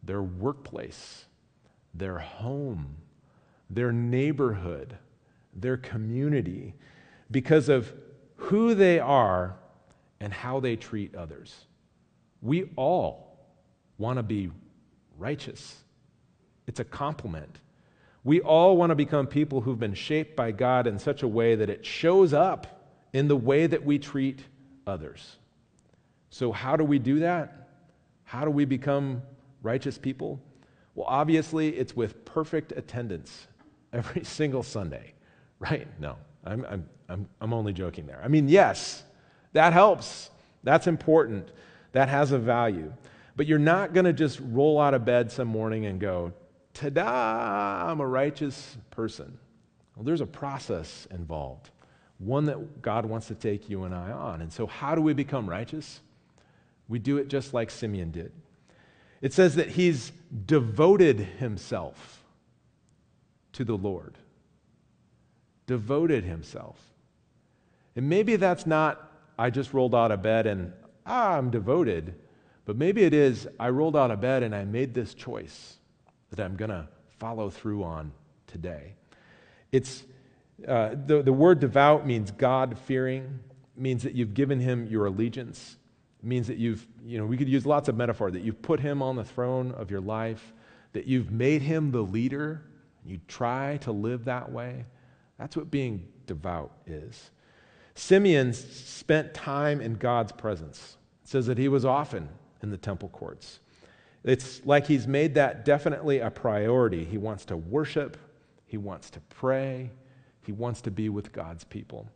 their 0.04 0.22
workplace, 0.22 1.26
their 1.96 2.20
home, 2.20 2.98
their 3.74 3.92
neighborhood, 3.92 4.98
their 5.54 5.78
community, 5.78 6.76
because 7.32 7.70
of 7.70 7.92
who 8.36 8.76
they 8.76 9.00
are 9.00 9.56
and 10.20 10.34
how 10.34 10.60
they 10.60 10.76
treat 10.76 11.16
others. 11.16 11.56
We 12.42 12.70
all 12.76 13.40
want 13.98 14.18
to 14.18 14.24
be 14.24 14.52
righteous. 15.18 15.78
It's 16.68 16.80
a 16.80 16.84
compliment. 16.84 17.60
We 18.24 18.42
all 18.42 18.76
want 18.76 18.90
to 18.90 18.96
become 18.96 19.26
people 19.26 19.62
who've 19.62 19.80
been 19.80 19.94
shaped 19.94 20.36
by 20.36 20.52
God 20.52 20.86
in 20.86 21.00
such 21.00 21.24
a 21.24 21.28
way 21.28 21.56
that 21.56 21.70
it 21.70 21.86
shows 21.86 22.34
up 22.34 22.88
in 23.14 23.28
the 23.28 23.36
way 23.36 23.68
that 23.68 23.84
we 23.84 24.00
treat 24.00 24.44
others. 24.86 25.38
So, 26.30 26.52
how 26.52 26.76
do 26.76 26.84
we 26.84 27.00
do 27.00 27.20
that? 27.20 27.70
How 28.24 28.46
do 28.46 28.52
we 28.52 28.66
become 28.66 29.22
righteous 29.64 29.98
people? 29.98 30.40
Well, 30.96 31.08
obviously, 31.08 31.70
it's 31.70 31.96
with 31.96 32.26
perfect 32.26 32.74
attendance 32.74 33.48
every 33.94 34.24
single 34.26 34.64
Sunday, 34.64 35.14
right? 35.60 35.88
No, 36.00 36.18
I'm, 36.46 36.66
I'm, 36.70 36.90
I'm, 37.10 37.30
I'm 37.40 37.54
only 37.54 37.74
joking 37.74 38.06
there. 38.06 38.22
I 38.24 38.28
mean, 38.28 38.48
yes, 38.48 39.04
that 39.54 39.74
helps. 39.74 40.30
That's 40.64 40.88
important. 40.88 41.50
That 41.92 42.10
has 42.10 42.32
a 42.32 42.40
value. 42.40 42.94
But 43.36 43.48
you're 43.48 43.60
not 43.60 43.94
going 43.94 44.06
to 44.06 44.14
just 44.14 44.40
roll 44.42 44.80
out 44.80 44.94
of 44.94 45.06
bed 45.06 45.32
some 45.32 45.48
morning 45.48 45.86
and 45.86 46.00
go, 46.00 46.34
ta 46.74 46.90
da, 46.90 47.90
I'm 47.90 48.00
a 48.00 48.08
righteous 48.08 48.78
person. 48.92 49.38
Well, 49.96 50.04
there's 50.04 50.22
a 50.22 50.26
process 50.26 51.08
involved, 51.12 51.70
one 52.20 52.46
that 52.46 52.82
God 52.82 53.06
wants 53.06 53.28
to 53.28 53.36
take 53.36 53.70
you 53.70 53.84
and 53.84 53.94
I 53.94 54.12
on. 54.12 54.42
And 54.42 54.52
so, 54.52 54.68
how 54.68 54.96
do 54.96 55.02
we 55.02 55.14
become 55.14 55.50
righteous? 55.50 56.02
We 56.88 57.00
do 57.00 57.18
it 57.18 57.28
just 57.28 57.54
like 57.54 57.70
Simeon 57.72 58.12
did. 58.12 58.32
It 59.22 59.34
says 59.34 59.56
that 59.56 59.70
he's 59.70 60.12
devoted 60.46 61.20
himself 61.20 62.21
to 63.54 63.64
the 63.64 63.76
Lord. 63.76 64.18
Devoted 65.68 66.24
himself. 66.24 66.80
And 67.96 68.10
maybe 68.10 68.36
that's 68.36 68.66
not, 68.66 69.12
I 69.38 69.50
just 69.50 69.74
rolled 69.74 69.96
out 69.96 70.12
of 70.12 70.22
bed 70.22 70.48
and, 70.48 70.74
ah, 71.06 71.38
I'm 71.38 71.50
devoted. 71.50 72.16
But 72.66 72.78
maybe 72.78 73.04
it 73.04 73.14
is, 73.14 73.48
I 73.60 73.70
rolled 73.70 73.96
out 73.96 74.12
of 74.12 74.22
bed 74.22 74.44
and 74.44 74.56
I 74.56 74.66
made 74.66 74.94
this 74.94 75.14
choice 75.14 75.78
that 76.30 76.40
I'm 76.40 76.56
going 76.56 76.70
to 76.70 76.88
follow 77.20 77.50
through 77.50 77.84
on 77.84 78.12
today. 78.48 78.94
It's, 79.72 80.04
uh, 80.68 80.96
the, 81.06 81.22
the 81.22 81.34
word 81.34 81.60
devout 81.60 82.06
means 82.06 82.32
God 82.32 82.78
fearing, 82.78 83.40
means 83.76 84.04
that 84.04 84.14
you've 84.14 84.34
given 84.34 84.60
him 84.60 84.88
your 84.88 85.06
allegiance, 85.06 85.78
means 86.24 86.48
that 86.48 86.58
you've, 86.58 86.86
you 87.04 87.18
know, 87.18 87.26
we 87.26 87.38
could 87.38 87.50
use 87.50 87.66
lots 87.66 87.90
of 87.90 87.96
metaphor, 87.96 88.32
that 88.32 88.42
you've 88.42 88.62
put 88.62 88.80
him 88.80 89.02
on 89.02 89.16
the 89.16 89.24
throne 89.24 89.72
of 89.72 89.90
your 89.90 90.02
life, 90.02 90.54
that 90.94 91.08
you've 91.08 91.32
made 91.32 91.62
him 91.62 91.92
the 91.92 92.02
leader, 92.02 92.64
you 93.06 93.20
try 93.28 93.78
to 93.78 93.92
live 93.92 94.26
that 94.26 94.52
way. 94.52 94.86
That's 95.38 95.58
what 95.58 95.72
being 95.72 96.08
devout 96.28 96.72
is. 96.86 97.32
Simeon 97.96 98.54
spent 98.54 99.34
time 99.34 99.82
in 99.82 99.96
God's 99.96 100.32
presence. 100.32 100.98
It 101.24 101.30
says 101.30 101.48
that 101.48 101.58
he 101.58 101.68
was 101.68 101.86
often 101.86 102.30
in 102.62 102.70
the 102.70 102.78
temple 102.78 103.10
courts. 103.10 103.60
It's 104.24 104.66
like 104.66 104.86
he's 104.86 105.08
made 105.08 105.34
that 105.36 105.66
definitely 105.66 106.20
a 106.20 106.30
priority. 106.30 107.04
He 107.04 107.18
wants 107.18 107.46
to 107.46 107.58
worship, 107.58 108.18
he 108.66 108.78
wants 108.78 109.10
to 109.12 109.20
pray, 109.22 109.90
he 110.46 110.52
wants 110.52 110.82
to 110.82 110.92
be 110.92 111.10
with 111.10 111.32
God's 111.32 111.64
people. 111.64 112.08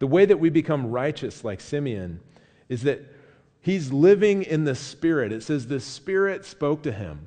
The 0.00 0.06
way 0.06 0.26
that 0.26 0.38
we 0.38 0.50
become 0.50 0.90
righteous, 0.90 1.44
like 1.44 1.60
Simeon, 1.60 2.20
is 2.68 2.82
that 2.82 3.00
he's 3.60 3.92
living 3.92 4.42
in 4.42 4.64
the 4.64 4.74
Spirit. 4.74 5.32
It 5.32 5.42
says 5.42 5.66
the 5.66 5.80
Spirit 5.80 6.44
spoke 6.44 6.82
to 6.82 6.92
him, 6.92 7.26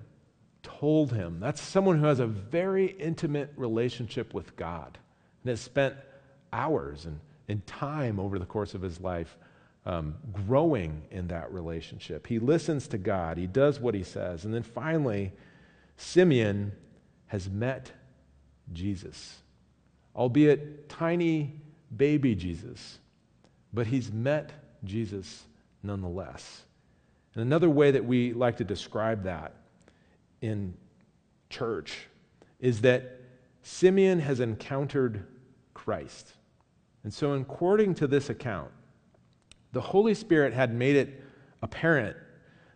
told 0.79 1.12
him. 1.12 1.39
That's 1.39 1.62
someone 1.62 2.00
who 2.00 2.05
has 2.05 2.19
a 2.19 2.27
very 2.27 2.88
intimate 2.88 3.51
relationship 3.55 4.34
with 4.34 4.55
God 4.55 4.98
and 5.43 5.50
has 5.50 5.62
spent 5.62 5.96
hours 6.53 7.05
and, 7.05 7.19
and 7.48 7.65
time 7.65 8.19
over 8.19 8.38
the 8.38 8.46
course 8.46 8.74
of 8.74 8.81
his 8.81 9.00
life 9.00 9.38
um, 9.86 10.15
growing 10.34 11.03
in 11.12 11.27
that 11.27 11.51
relationship. 11.51 12.27
He 12.27 12.39
listens 12.39 12.88
to 12.89 12.98
God, 12.98 13.38
he 13.38 13.48
does 13.48 13.79
what 13.79 13.96
he 13.96 14.03
says. 14.03 14.46
And 14.46 14.53
then 14.53 14.63
finally, 14.63 15.31
Simeon 15.96 16.74
has 17.27 17.50
met 17.50 17.91
Jesus, 18.74 19.38
albeit 20.15 20.89
tiny 20.89 21.62
baby 21.96 22.36
Jesus, 22.36 23.00
but 23.74 23.88
he's 23.88 24.12
met 24.12 24.51
Jesus 24.84 25.43
nonetheless. 25.81 26.63
And 27.34 27.41
another 27.41 27.69
way 27.69 27.91
that 27.91 28.05
we 28.05 28.34
like 28.34 28.57
to 28.57 28.63
describe 28.63 29.24
that 29.24 29.53
in 30.41 30.74
church 31.50 32.08
is 32.60 32.82
that 32.82 33.22
Simeon 33.63 34.20
has 34.20 34.39
encountered 34.39 35.25
Christ. 35.74 36.34
And 37.03 37.13
so, 37.13 37.34
according 37.34 37.96
to 37.96 38.08
this 38.08 38.29
account, 38.29 38.72
the 39.72 39.82
Holy 39.82 40.13
Spirit 40.13 40.53
had 40.53 40.74
made 40.74 40.96
it 40.96 41.24
apparent 41.62 42.17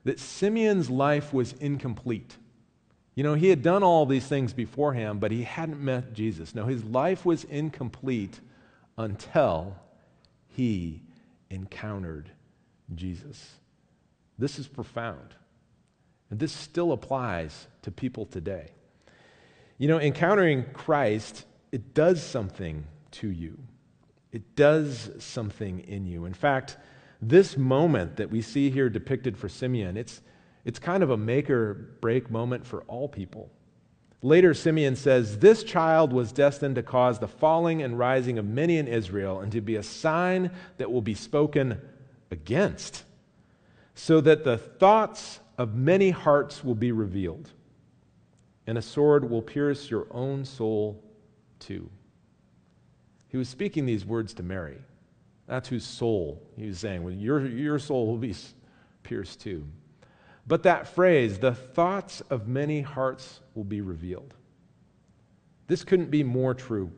that 0.04 0.20
Simeon's 0.20 0.90
life 0.90 1.34
was 1.34 1.54
incomplete. 1.54 2.36
You 3.16 3.24
know, 3.24 3.34
he 3.34 3.50
had 3.50 3.62
done 3.62 3.84
all 3.84 4.06
these 4.06 4.26
things 4.26 4.54
beforehand, 4.54 5.20
but 5.20 5.32
he 5.32 5.44
hadn't 5.44 5.80
met 5.80 6.14
Jesus. 6.14 6.56
No, 6.56 6.66
his 6.66 6.84
life 6.84 7.26
was 7.26 7.44
incomplete 7.46 8.40
until 8.98 9.76
he 10.48 11.02
encountered 11.50 12.30
Jesus. 12.96 13.56
This 14.38 14.58
is 14.58 14.68
profound. 14.68 15.36
And 16.32 16.40
this 16.40 16.54
still 16.54 16.94
applies 16.94 17.68
to 17.84 17.92
people 17.92 18.26
today. 18.26 18.70
You 19.78 19.90
know, 19.90 20.00
encountering 20.00 20.66
Christ, 20.74 21.46
it 21.72 21.94
does 21.94 22.24
something 22.24 22.86
to 23.12 23.30
you. 23.30 23.60
It 24.32 24.56
does 24.56 25.12
something 25.20 25.82
in 25.82 26.06
you. 26.06 26.26
In 26.26 26.34
fact, 26.34 26.78
this 27.22 27.58
moment 27.58 28.16
that 28.16 28.32
we 28.32 28.42
see 28.42 28.70
here 28.70 28.90
depicted 28.90 29.38
for 29.38 29.50
Simeon, 29.50 29.98
it's, 29.98 30.22
it's 30.64 30.80
kind 30.80 31.04
of 31.04 31.10
a 31.10 31.18
make 31.18 31.50
or 31.50 31.74
break 32.00 32.32
moment 32.32 32.66
for 32.66 32.84
all 32.84 33.10
people. 33.10 33.52
Later, 34.24 34.54
Simeon 34.54 34.96
says, 34.96 35.40
This 35.40 35.64
child 35.64 36.14
was 36.14 36.32
destined 36.32 36.76
to 36.76 36.84
cause 36.84 37.20
the 37.20 37.28
falling 37.28 37.82
and 37.82 38.00
rising 38.00 38.38
of 38.38 38.46
many 38.46 38.78
in 38.78 38.88
Israel 38.88 39.42
and 39.42 39.52
to 39.52 39.60
be 39.60 39.76
a 39.76 39.84
sign 39.84 40.52
that 40.78 40.92
will 40.92 41.02
be 41.02 41.16
spoken 41.16 41.82
against, 42.30 43.04
so 43.96 44.22
that 44.22 44.46
the 44.46 44.58
thoughts 44.58 45.41
of 45.62 45.76
many 45.76 46.10
hearts 46.10 46.64
will 46.64 46.74
be 46.74 46.92
revealed, 46.92 47.52
and 48.66 48.80
a 48.80 48.82
sword 48.82 49.30
will 49.30 49.44
pierce 49.44 49.92
your 49.92 50.08
own 50.10 50.44
soul 50.44 51.00
too. 51.60 51.88
He 53.28 53.38
was 53.38 53.48
speaking 53.48 53.86
these 53.86 54.04
words 54.04 54.34
to 54.34 54.44
Mary. 54.44 54.80
That's 55.46 55.70
whose 55.70 55.86
soul 55.86 56.42
he 56.58 56.66
was 56.66 56.80
saying. 56.80 57.04
Well, 57.04 57.14
your, 57.14 57.46
your 57.46 57.78
soul 57.78 58.08
will 58.08 58.18
be 58.18 58.34
pierced 59.04 59.42
too. 59.42 59.64
But 60.48 60.64
that 60.64 60.88
phrase, 60.88 61.38
the 61.38 61.54
thoughts 61.54 62.22
of 62.32 62.48
many 62.48 62.82
hearts 62.82 63.40
will 63.54 63.64
be 63.64 63.82
revealed. 63.82 64.34
This 65.68 65.84
couldn't 65.84 66.10
be 66.10 66.24
more 66.24 66.56
true. 66.56 66.92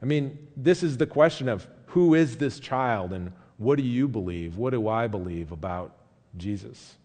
I 0.00 0.04
mean, 0.04 0.38
this 0.56 0.84
is 0.84 0.96
the 0.96 1.06
question 1.08 1.48
of 1.48 1.66
who 1.86 2.14
is 2.14 2.36
this 2.36 2.60
child 2.60 3.12
and 3.12 3.32
what 3.56 3.78
do 3.78 3.82
you 3.82 4.06
believe? 4.06 4.58
What 4.58 4.70
do 4.70 4.86
I 4.86 5.08
believe 5.08 5.50
about 5.50 5.96
Jesus? 6.36 6.98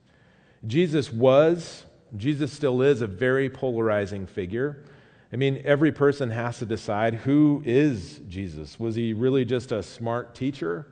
Jesus 0.65 1.11
was, 1.11 1.83
Jesus 2.15 2.51
still 2.51 2.81
is 2.81 3.01
a 3.01 3.07
very 3.07 3.49
polarizing 3.49 4.25
figure. 4.25 4.83
I 5.31 5.35
mean, 5.35 5.61
every 5.65 5.91
person 5.91 6.29
has 6.31 6.59
to 6.59 6.65
decide 6.65 7.15
who 7.15 7.61
is 7.65 8.21
Jesus. 8.29 8.79
Was 8.79 8.95
he 8.95 9.13
really 9.13 9.45
just 9.45 9.71
a 9.71 9.83
smart 9.83 10.33
teacher? 10.33 10.87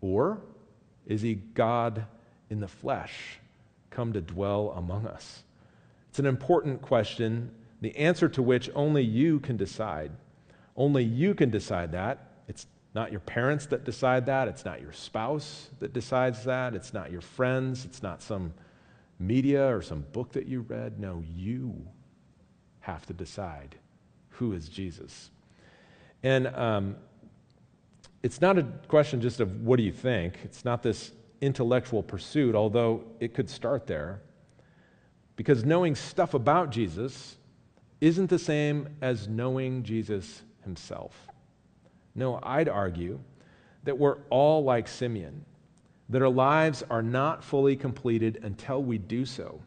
Or 0.00 0.40
is 1.06 1.20
he 1.20 1.34
God 1.34 2.06
in 2.48 2.60
the 2.60 2.68
flesh? 2.68 3.40
come 3.96 4.12
to 4.12 4.20
dwell 4.20 4.74
among 4.76 5.06
us? 5.06 5.42
It's 6.10 6.18
an 6.18 6.26
important 6.26 6.82
question, 6.82 7.50
the 7.80 7.96
answer 7.96 8.28
to 8.28 8.42
which 8.42 8.70
only 8.74 9.02
you 9.02 9.40
can 9.40 9.56
decide. 9.56 10.12
Only 10.76 11.02
you 11.02 11.34
can 11.34 11.50
decide 11.50 11.92
that. 11.92 12.30
It's 12.46 12.66
not 12.94 13.10
your 13.10 13.20
parents 13.20 13.64
that 13.66 13.84
decide 13.84 14.26
that. 14.26 14.48
It's 14.48 14.66
not 14.66 14.82
your 14.82 14.92
spouse 14.92 15.70
that 15.80 15.94
decides 15.94 16.44
that. 16.44 16.74
It's 16.74 16.92
not 16.92 17.10
your 17.10 17.22
friends. 17.22 17.86
It's 17.86 18.02
not 18.02 18.22
some 18.22 18.52
media 19.18 19.74
or 19.74 19.82
some 19.82 20.04
book 20.12 20.32
that 20.32 20.46
you 20.46 20.60
read. 20.62 20.98
No, 20.98 21.22
you 21.34 21.86
have 22.80 23.06
to 23.06 23.12
decide 23.12 23.76
who 24.30 24.52
is 24.52 24.68
Jesus. 24.68 25.30
And 26.22 26.48
um, 26.48 26.96
it's 28.22 28.40
not 28.40 28.58
a 28.58 28.64
question 28.88 29.20
just 29.20 29.40
of 29.40 29.62
what 29.62 29.76
do 29.76 29.82
you 29.82 29.92
think. 29.92 30.38
It's 30.44 30.64
not 30.64 30.82
this 30.82 31.12
intellectual 31.40 32.02
pursuit, 32.02 32.54
although 32.54 33.04
it 33.20 33.34
could 33.34 33.48
start 33.48 33.86
there. 33.86 34.20
Because 35.36 35.64
knowing 35.64 35.94
stuff 35.94 36.34
about 36.34 36.70
Jesus 36.70 37.36
isn't 38.00 38.28
the 38.28 38.38
same 38.38 38.88
as 39.00 39.28
knowing 39.28 39.82
Jesus 39.82 40.42
himself. 40.62 41.14
No, 42.14 42.40
I'd 42.42 42.68
argue 42.68 43.20
that 43.84 43.98
we're 43.98 44.18
all 44.30 44.64
like 44.64 44.88
Simeon, 44.88 45.44
that 46.08 46.22
our 46.22 46.28
lives 46.28 46.82
are 46.90 47.02
not 47.02 47.42
fully 47.42 47.76
completed 47.76 48.38
until 48.42 48.82
we 48.82 48.98
do 48.98 49.24
so. 49.24 49.60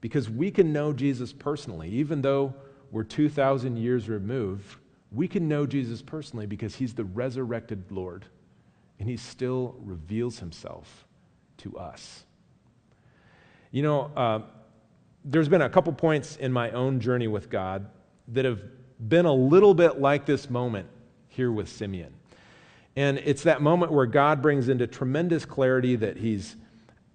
Because 0.00 0.28
we 0.28 0.50
can 0.50 0.72
know 0.72 0.92
Jesus 0.92 1.32
personally, 1.32 1.88
even 1.90 2.22
though 2.22 2.54
we're 2.90 3.04
2,000 3.04 3.76
years 3.76 4.08
removed, 4.08 4.76
we 5.10 5.28
can 5.28 5.48
know 5.48 5.66
Jesus 5.66 6.02
personally 6.02 6.46
because 6.46 6.74
he's 6.74 6.94
the 6.94 7.04
resurrected 7.04 7.84
Lord 7.90 8.24
and 8.98 9.08
he 9.08 9.16
still 9.16 9.74
reveals 9.80 10.38
himself 10.38 11.06
to 11.58 11.76
us. 11.78 12.24
You 13.70 13.82
know, 13.82 14.10
uh, 14.16 14.40
there's 15.24 15.48
been 15.48 15.62
a 15.62 15.68
couple 15.68 15.92
points 15.92 16.36
in 16.36 16.52
my 16.52 16.70
own 16.70 17.00
journey 17.00 17.28
with 17.28 17.50
God 17.50 17.86
that 18.28 18.44
have 18.44 18.62
been 19.08 19.26
a 19.26 19.32
little 19.32 19.74
bit 19.74 20.00
like 20.00 20.26
this 20.26 20.48
moment 20.48 20.86
here 21.28 21.50
with 21.50 21.68
Simeon. 21.68 22.12
And 22.96 23.18
it's 23.18 23.42
that 23.44 23.62
moment 23.62 23.92
where 23.92 24.06
God 24.06 24.42
brings 24.42 24.68
into 24.68 24.86
tremendous 24.86 25.44
clarity 25.44 25.96
that 25.96 26.18
he's 26.18 26.56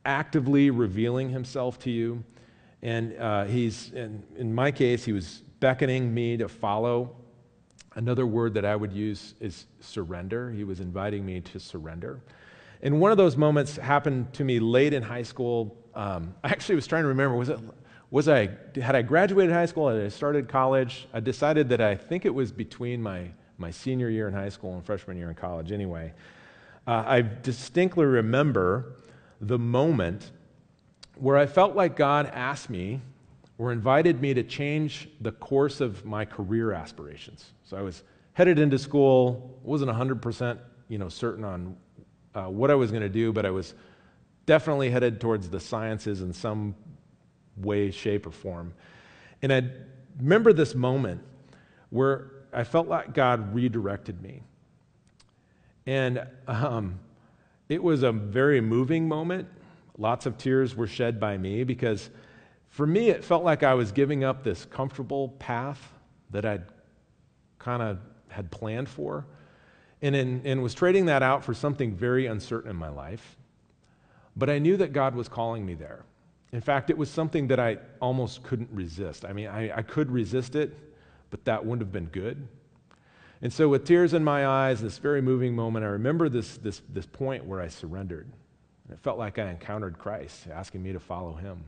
actively 0.05 0.69
revealing 0.69 1.29
himself 1.29 1.77
to 1.79 1.91
you. 1.91 2.23
And 2.81 3.17
uh, 3.17 3.45
he's, 3.45 3.91
in, 3.91 4.23
in 4.37 4.53
my 4.53 4.71
case, 4.71 5.03
he 5.03 5.13
was 5.13 5.43
beckoning 5.59 6.13
me 6.13 6.37
to 6.37 6.47
follow 6.47 7.15
Another 7.97 8.27
word 8.27 8.53
that 8.53 8.63
I 8.63 8.75
would 8.75 8.93
use 8.93 9.33
is 9.39 9.65
surrender. 9.79 10.51
He 10.51 10.63
was 10.63 10.81
inviting 10.81 11.25
me 11.25 11.41
to 11.41 11.59
surrender. 11.59 12.21
And 12.83 13.01
one 13.01 13.09
of 13.09 13.17
those 13.17 13.35
moments 13.35 13.75
happened 13.75 14.31
to 14.33 14.43
me 14.43 14.59
late 14.59 14.93
in 14.93 15.01
high 15.01 15.23
school. 15.23 15.75
Um, 15.95 16.35
I 16.43 16.49
actually 16.49 16.75
was 16.75 16.85
trying 16.85 17.01
to 17.05 17.07
remember 17.07 17.35
was 17.35 17.49
it 17.49 17.59
was 18.11 18.29
I 18.29 18.51
had 18.75 18.95
I 18.95 19.01
graduated 19.01 19.51
high 19.51 19.65
school 19.65 19.89
and 19.89 19.99
I 19.99 20.09
started 20.09 20.47
college? 20.47 21.07
I 21.11 21.19
decided 21.19 21.69
that 21.69 21.81
I 21.81 21.95
think 21.95 22.23
it 22.23 22.33
was 22.33 22.51
between 22.51 23.01
my 23.01 23.31
my 23.57 23.71
senior 23.71 24.09
year 24.09 24.27
in 24.27 24.33
high 24.33 24.49
school 24.49 24.73
and 24.73 24.85
freshman 24.85 25.17
year 25.17 25.29
in 25.29 25.35
college. 25.35 25.71
Anyway, 25.71 26.13
uh, 26.85 27.03
I 27.05 27.21
distinctly 27.21 28.05
remember 28.05 28.97
the 29.41 29.59
moment 29.59 30.31
where 31.15 31.37
I 31.37 31.45
felt 31.45 31.75
like 31.75 31.95
God 31.95 32.27
asked 32.33 32.69
me 32.69 33.01
or 33.57 33.71
invited 33.71 34.21
me 34.21 34.33
to 34.33 34.43
change 34.43 35.09
the 35.21 35.31
course 35.31 35.81
of 35.81 36.05
my 36.05 36.25
career 36.25 36.71
aspirations. 36.73 37.51
So 37.63 37.75
I 37.75 37.81
was 37.81 38.03
headed 38.33 38.59
into 38.59 38.77
school, 38.77 39.59
wasn't 39.63 39.91
100% 39.91 40.59
you 40.89 40.97
know, 40.97 41.09
certain 41.09 41.43
on 41.43 41.75
uh, 42.33 42.43
what 42.43 42.71
I 42.71 42.75
was 42.75 42.91
going 42.91 43.01
to 43.01 43.09
do, 43.09 43.33
but 43.33 43.45
I 43.45 43.49
was 43.49 43.73
definitely 44.45 44.89
headed 44.89 45.19
towards 45.19 45.49
the 45.49 45.59
sciences 45.59 46.21
in 46.21 46.31
some 46.31 46.75
way, 47.57 47.91
shape, 47.91 48.25
or 48.25 48.31
form. 48.31 48.73
And 49.41 49.51
I 49.51 49.69
remember 50.19 50.53
this 50.53 50.75
moment 50.75 51.21
where 51.89 52.31
I 52.53 52.63
felt 52.63 52.87
like 52.87 53.13
God 53.13 53.53
redirected 53.53 54.21
me. 54.21 54.43
And 55.85 56.25
um, 56.47 56.99
it 57.69 57.81
was 57.81 58.03
a 58.03 58.11
very 58.11 58.61
moving 58.61 59.07
moment. 59.07 59.47
Lots 59.97 60.25
of 60.25 60.37
tears 60.37 60.75
were 60.75 60.87
shed 60.87 61.19
by 61.19 61.37
me 61.37 61.63
because 61.63 62.09
for 62.69 62.85
me, 62.85 63.09
it 63.09 63.23
felt 63.23 63.43
like 63.43 63.63
I 63.63 63.73
was 63.73 63.91
giving 63.91 64.23
up 64.23 64.43
this 64.43 64.65
comfortable 64.65 65.29
path 65.39 65.81
that 66.29 66.45
I'd 66.45 66.63
kind 67.57 67.81
of 67.81 67.99
had 68.27 68.51
planned 68.51 68.89
for 68.89 69.25
and, 70.01 70.15
in, 70.15 70.41
and 70.45 70.61
was 70.61 70.73
trading 70.73 71.05
that 71.05 71.23
out 71.23 71.43
for 71.43 71.53
something 71.53 71.95
very 71.95 72.27
uncertain 72.27 72.69
in 72.69 72.75
my 72.75 72.89
life. 72.89 73.37
But 74.35 74.49
I 74.49 74.59
knew 74.59 74.77
that 74.77 74.93
God 74.93 75.15
was 75.15 75.27
calling 75.27 75.65
me 75.65 75.73
there. 75.73 76.03
In 76.51 76.61
fact, 76.61 76.89
it 76.89 76.97
was 76.97 77.09
something 77.09 77.47
that 77.47 77.59
I 77.59 77.77
almost 77.99 78.43
couldn't 78.43 78.69
resist. 78.71 79.25
I 79.25 79.33
mean, 79.33 79.47
I, 79.47 79.77
I 79.77 79.81
could 79.81 80.11
resist 80.11 80.55
it, 80.55 80.77
but 81.29 81.45
that 81.45 81.65
wouldn't 81.65 81.81
have 81.81 81.91
been 81.91 82.05
good. 82.05 82.47
And 83.41 83.53
so, 83.53 83.69
with 83.69 83.85
tears 83.85 84.13
in 84.13 84.23
my 84.23 84.47
eyes, 84.47 84.81
this 84.81 84.97
very 84.97 85.21
moving 85.21 85.55
moment, 85.55 85.85
I 85.85 85.89
remember 85.89 86.27
this, 86.27 86.57
this, 86.57 86.81
this 86.89 87.05
point 87.05 87.45
where 87.45 87.61
I 87.61 87.67
surrendered. 87.67 88.27
And 88.87 88.97
it 88.97 88.99
felt 88.99 89.19
like 89.19 89.37
I 89.37 89.49
encountered 89.49 89.99
Christ 89.99 90.47
asking 90.51 90.81
me 90.81 90.93
to 90.93 90.99
follow 90.99 91.33
him 91.33 91.63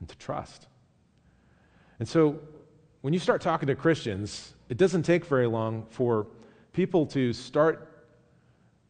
and 0.00 0.08
to 0.08 0.16
trust. 0.16 0.68
And 1.98 2.08
so 2.08 2.38
when 3.02 3.12
you 3.12 3.20
start 3.20 3.42
talking 3.42 3.66
to 3.66 3.74
Christians, 3.74 4.54
it 4.68 4.78
doesn't 4.78 5.02
take 5.02 5.26
very 5.26 5.46
long 5.46 5.84
for 5.90 6.26
people 6.72 7.04
to 7.06 7.32
start. 7.32 8.06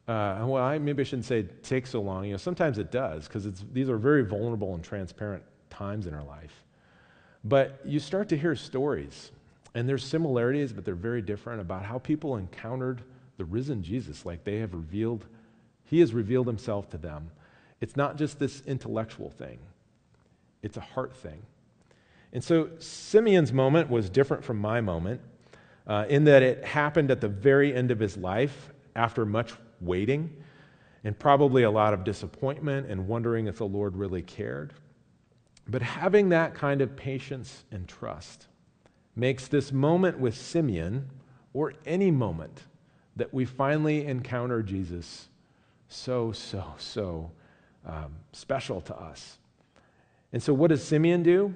Uh, 0.07 0.45
well, 0.47 0.63
I, 0.63 0.79
maybe 0.79 1.03
I 1.03 1.05
shouldn't 1.05 1.25
say 1.25 1.45
take 1.63 1.87
so 1.87 2.01
long. 2.01 2.25
You 2.27 2.33
know, 2.33 2.37
sometimes 2.37 2.79
it 2.79 2.93
does 2.93 3.27
because 3.27 3.65
these 3.73 3.89
are 3.89 3.97
very 3.97 4.23
vulnerable 4.23 4.75
and 4.75 4.85
transparent 4.85 5.43
times 5.69 6.07
in 6.07 6.15
our 6.15 6.23
life. 6.23 6.65
But 7.43 7.81
you 7.85 7.99
start 7.99 8.29
to 8.29 8.39
hear 8.39 8.55
stories, 8.55 9.33
and 9.75 9.89
there's 9.89 10.05
similarities, 10.05 10.73
but 10.73 10.85
they're 10.85 10.95
very 10.95 11.23
different 11.23 11.61
about 11.61 11.85
how 11.85 11.99
people 11.99 12.37
encountered 12.37 13.03
the 13.37 13.45
risen 13.45 13.83
Jesus, 13.83 14.25
like 14.25 14.45
they 14.45 14.59
have 14.59 14.75
revealed, 14.75 15.27
He 15.85 16.01
has 16.01 16.15
revealed 16.15 16.47
Himself 16.47 16.89
to 16.91 16.99
them. 16.99 17.31
It's 17.81 17.97
not 17.97 18.17
just 18.17 18.39
this 18.39 18.63
intellectual 18.67 19.31
thing 19.31 19.59
it's 20.65 20.79
a 20.79 20.81
heart 20.81 21.15
thing. 21.15 21.43
And 22.33 22.43
so 22.43 22.71
Simeon's 22.79 23.53
moment 23.53 23.91
was 23.91 24.09
different 24.09 24.43
from 24.43 24.59
my 24.59 24.81
moment 24.81 25.21
uh, 25.87 26.07
in 26.09 26.25
that 26.25 26.43
it 26.43 26.65
happened 26.65 27.11
at 27.11 27.21
the 27.21 27.29
very 27.29 27.75
end 27.75 27.91
of 27.91 28.01
his 28.01 28.17
life 28.17 28.73
after 28.97 29.27
much 29.27 29.53
waiting 29.83 30.35
and 31.05 31.17
probably 31.17 31.65
a 31.65 31.71
lot 31.71 31.93
of 31.93 32.03
disappointment 32.03 32.91
and 32.91 33.07
wondering 33.07 33.47
if 33.47 33.59
the 33.59 33.67
Lord 33.67 33.95
really 33.95 34.23
cared. 34.23 34.73
But 35.69 35.83
having 35.83 36.31
that 36.31 36.55
kind 36.55 36.81
of 36.81 36.97
patience 36.97 37.65
and 37.71 37.87
trust 37.87 38.47
makes 39.17 39.49
this 39.49 39.73
moment 39.73 40.19
with 40.19 40.37
Simeon, 40.37 41.09
or 41.53 41.75
any 41.87 42.11
moment 42.11 42.63
that 43.17 43.33
we 43.33 43.45
finally 43.45 44.07
encounter 44.07 44.63
Jesus, 44.63 45.29
so, 45.89 46.33
so, 46.33 46.65
so 46.79 47.31
um, 47.87 48.13
special 48.33 48.81
to 48.83 48.97
us. 48.97 49.39
And 50.33 50.43
so, 50.43 50.53
what 50.53 50.69
does 50.69 50.83
Simeon 50.83 51.23
do? 51.23 51.55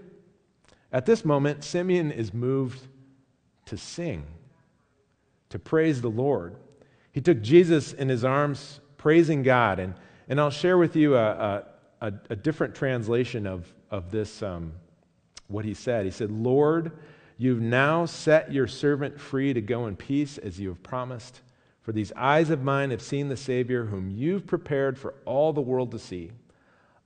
At 0.92 1.04
this 1.04 1.24
moment, 1.24 1.64
Simeon 1.64 2.12
is 2.12 2.32
moved 2.32 2.80
to 3.66 3.76
sing, 3.76 4.24
to 5.50 5.58
praise 5.58 6.00
the 6.00 6.10
Lord. 6.10 6.56
He 7.12 7.20
took 7.20 7.42
Jesus 7.42 7.92
in 7.92 8.08
his 8.08 8.24
arms, 8.24 8.80
praising 8.96 9.42
God. 9.42 9.80
And, 9.80 9.94
and 10.28 10.40
I'll 10.40 10.50
share 10.50 10.78
with 10.78 10.94
you 10.94 11.16
a, 11.16 11.64
a, 12.00 12.12
a 12.30 12.36
different 12.36 12.74
translation 12.74 13.46
of, 13.46 13.72
of 13.90 14.10
this, 14.10 14.42
um, 14.42 14.72
what 15.48 15.64
he 15.64 15.74
said. 15.74 16.04
He 16.04 16.10
said, 16.10 16.30
Lord, 16.30 16.92
you've 17.38 17.62
now 17.62 18.04
set 18.04 18.52
your 18.52 18.66
servant 18.66 19.18
free 19.18 19.54
to 19.54 19.60
go 19.62 19.86
in 19.86 19.96
peace 19.96 20.36
as 20.36 20.60
you 20.60 20.68
have 20.68 20.82
promised. 20.82 21.40
For 21.80 21.92
these 21.92 22.12
eyes 22.16 22.50
of 22.50 22.62
mine 22.62 22.90
have 22.90 23.00
seen 23.00 23.28
the 23.28 23.36
Savior, 23.36 23.86
whom 23.86 24.10
you've 24.10 24.46
prepared 24.46 24.98
for 24.98 25.14
all 25.24 25.54
the 25.54 25.62
world 25.62 25.92
to 25.92 25.98
see, 25.98 26.32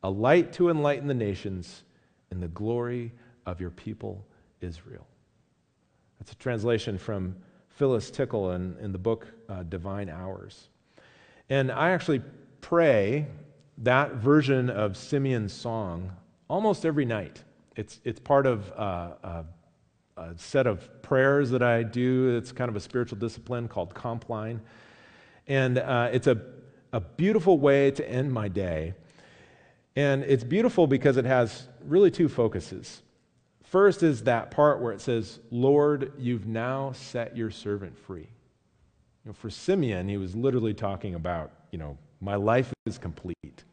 a 0.03 0.11
light 0.11 0.53
to 0.55 0.71
enlighten 0.71 1.07
the 1.07 1.14
nations 1.14 1.85
in 2.33 2.40
the 2.40 2.49
glory 2.49 3.12
of 3.47 3.61
your 3.61 3.71
people 3.71 4.25
Israel. 4.61 5.07
That's 6.18 6.33
a 6.33 6.37
translation 6.37 6.99
from 6.99 7.37
Phyllis 7.68 8.11
Tickle 8.11 8.53
in, 8.53 8.77
in 8.81 8.92
the 8.92 8.99
book 8.99 9.27
uh, 9.49 9.62
Divine 9.64 10.09
Hours. 10.09 10.68
And 11.49 11.71
I 11.71 11.90
actually 11.90 12.23
pray 12.61 13.27
that 13.79 14.14
version 14.14 14.71
of 14.71 14.97
Simeon's 14.97 15.53
song 15.53 16.12
almost 16.49 16.87
every 16.87 17.05
night. 17.05 17.42
It's, 17.77 18.01
it's 18.05 18.21
part 18.21 18.47
of 18.47 18.71
uh, 18.73 19.11
a, 19.23 19.45
a, 20.31 20.39
set 20.39 20.67
of 20.67 21.03
prayers 21.03 21.51
that 21.51 21.63
I 21.63 21.83
do. 21.83 22.37
It's 22.37 22.53
kind 22.53 22.69
of 22.69 22.77
a 22.77 22.81
spiritual 22.81 23.19
discipline 23.19 23.69
called 23.69 23.95
Compline. 23.95 24.61
And 25.47 25.79
uh, 25.79 26.11
it's 26.13 26.27
a, 26.27 26.41
a 26.93 27.01
beautiful 27.01 27.59
way 27.59 27.91
to 27.93 28.09
end 28.09 28.33
my 28.33 28.49
day. 28.49 28.95
And 29.97 30.23
it's 30.25 30.45
beautiful 30.45 30.87
because 30.87 31.17
it 31.17 31.25
has 31.25 31.69
really 31.85 32.11
two 32.11 32.29
focuses. 32.29 33.03
First 33.65 34.03
is 34.03 34.25
that 34.25 34.51
part 34.51 34.81
where 34.81 34.93
it 34.93 35.01
says, 35.01 35.41
Lord, 35.51 36.13
you've 36.19 36.47
now 36.47 36.93
set 36.93 37.37
your 37.37 37.51
servant 37.51 37.99
free. 37.99 38.29
You 39.25 39.29
know, 39.29 39.33
for 39.33 39.51
Simeon, 39.51 40.09
he 40.09 40.17
was 40.17 40.35
literally 40.35 40.75
talking 40.75 41.15
about, 41.15 41.53
you 41.71 41.79
know, 41.79 41.97
my 42.21 42.35
life 42.35 42.73
is 42.87 42.99
complete. 42.99 43.65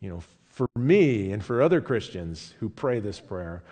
You 0.00 0.10
know, 0.10 0.22
for 0.48 0.68
me 0.76 1.32
and 1.32 1.44
for 1.44 1.62
other 1.62 1.80
Christians 1.80 2.54
who 2.58 2.68
pray 2.68 2.98
this 2.98 3.20
prayer, 3.20 3.62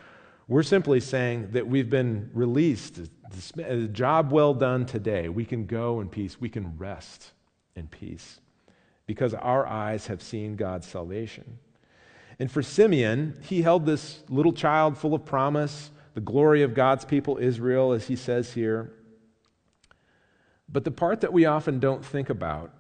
we're 0.49 0.63
simply 0.63 1.01
saying 1.01 1.51
that 1.53 1.67
we've 1.67 1.91
been 1.91 2.31
released, 2.33 3.01
a 3.59 3.85
uh, 3.85 3.87
job 3.89 4.31
well 4.31 4.55
done 4.55 4.87
today. 4.87 5.29
We 5.29 5.45
can 5.45 5.67
go 5.67 6.01
in 6.01 6.09
peace, 6.09 6.41
we 6.41 6.49
can 6.49 6.77
rest 6.79 7.33
in 7.75 7.89
peace 7.89 8.41
because 9.07 9.35
our 9.35 9.67
eyes 9.67 10.07
have 10.07 10.23
seen 10.23 10.57
God's 10.57 10.87
salvation. 10.87 11.59
And 12.39 12.51
for 12.51 12.63
Simeon, 12.63 13.39
he 13.43 13.63
held 13.63 13.87
this 13.87 14.23
little 14.29 14.53
child 14.53 14.99
full 14.99 15.15
of 15.15 15.25
promise, 15.25 15.91
the 16.15 16.21
glory 16.21 16.63
of 16.63 16.75
God's 16.75 17.05
people, 17.05 17.39
Israel, 17.39 17.93
as 17.93 18.07
he 18.07 18.17
says 18.17 18.53
here. 18.53 18.93
But 20.69 20.85
the 20.85 20.91
part 20.91 21.21
that 21.23 21.33
we 21.33 21.45
often 21.45 21.79
don't 21.79 22.05
think 22.05 22.29
about 22.29 22.73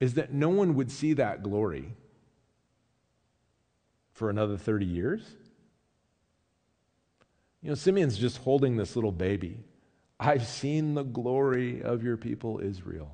is 0.00 0.14
that 0.14 0.32
no 0.32 0.48
one 0.48 0.74
would 0.74 0.90
see 0.90 1.14
that 1.14 1.42
glory 1.42 1.94
for 4.12 4.30
another 4.30 4.56
30 4.56 4.84
years. 4.84 5.36
You 7.62 7.68
know, 7.68 7.74
Simeon's 7.74 8.18
just 8.18 8.38
holding 8.38 8.76
this 8.76 8.96
little 8.96 9.12
baby. 9.12 9.60
I've 10.18 10.46
seen 10.46 10.94
the 10.94 11.04
glory 11.04 11.82
of 11.82 12.02
your 12.02 12.16
people, 12.16 12.60
Israel. 12.60 13.10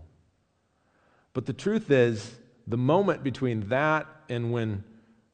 But 1.34 1.46
the 1.46 1.52
truth 1.52 1.90
is, 1.90 2.34
the 2.66 2.76
moment 2.76 3.22
between 3.22 3.68
that 3.68 4.06
and 4.28 4.52
when 4.52 4.84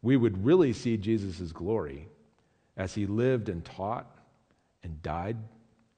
we 0.03 0.17
would 0.17 0.45
really 0.45 0.73
see 0.73 0.97
Jesus' 0.97 1.53
glory 1.53 2.09
as 2.77 2.95
he 2.95 3.07
lived 3.07 3.49
and 3.49 3.65
taught 3.65 4.07
and 4.83 5.01
died 5.03 5.37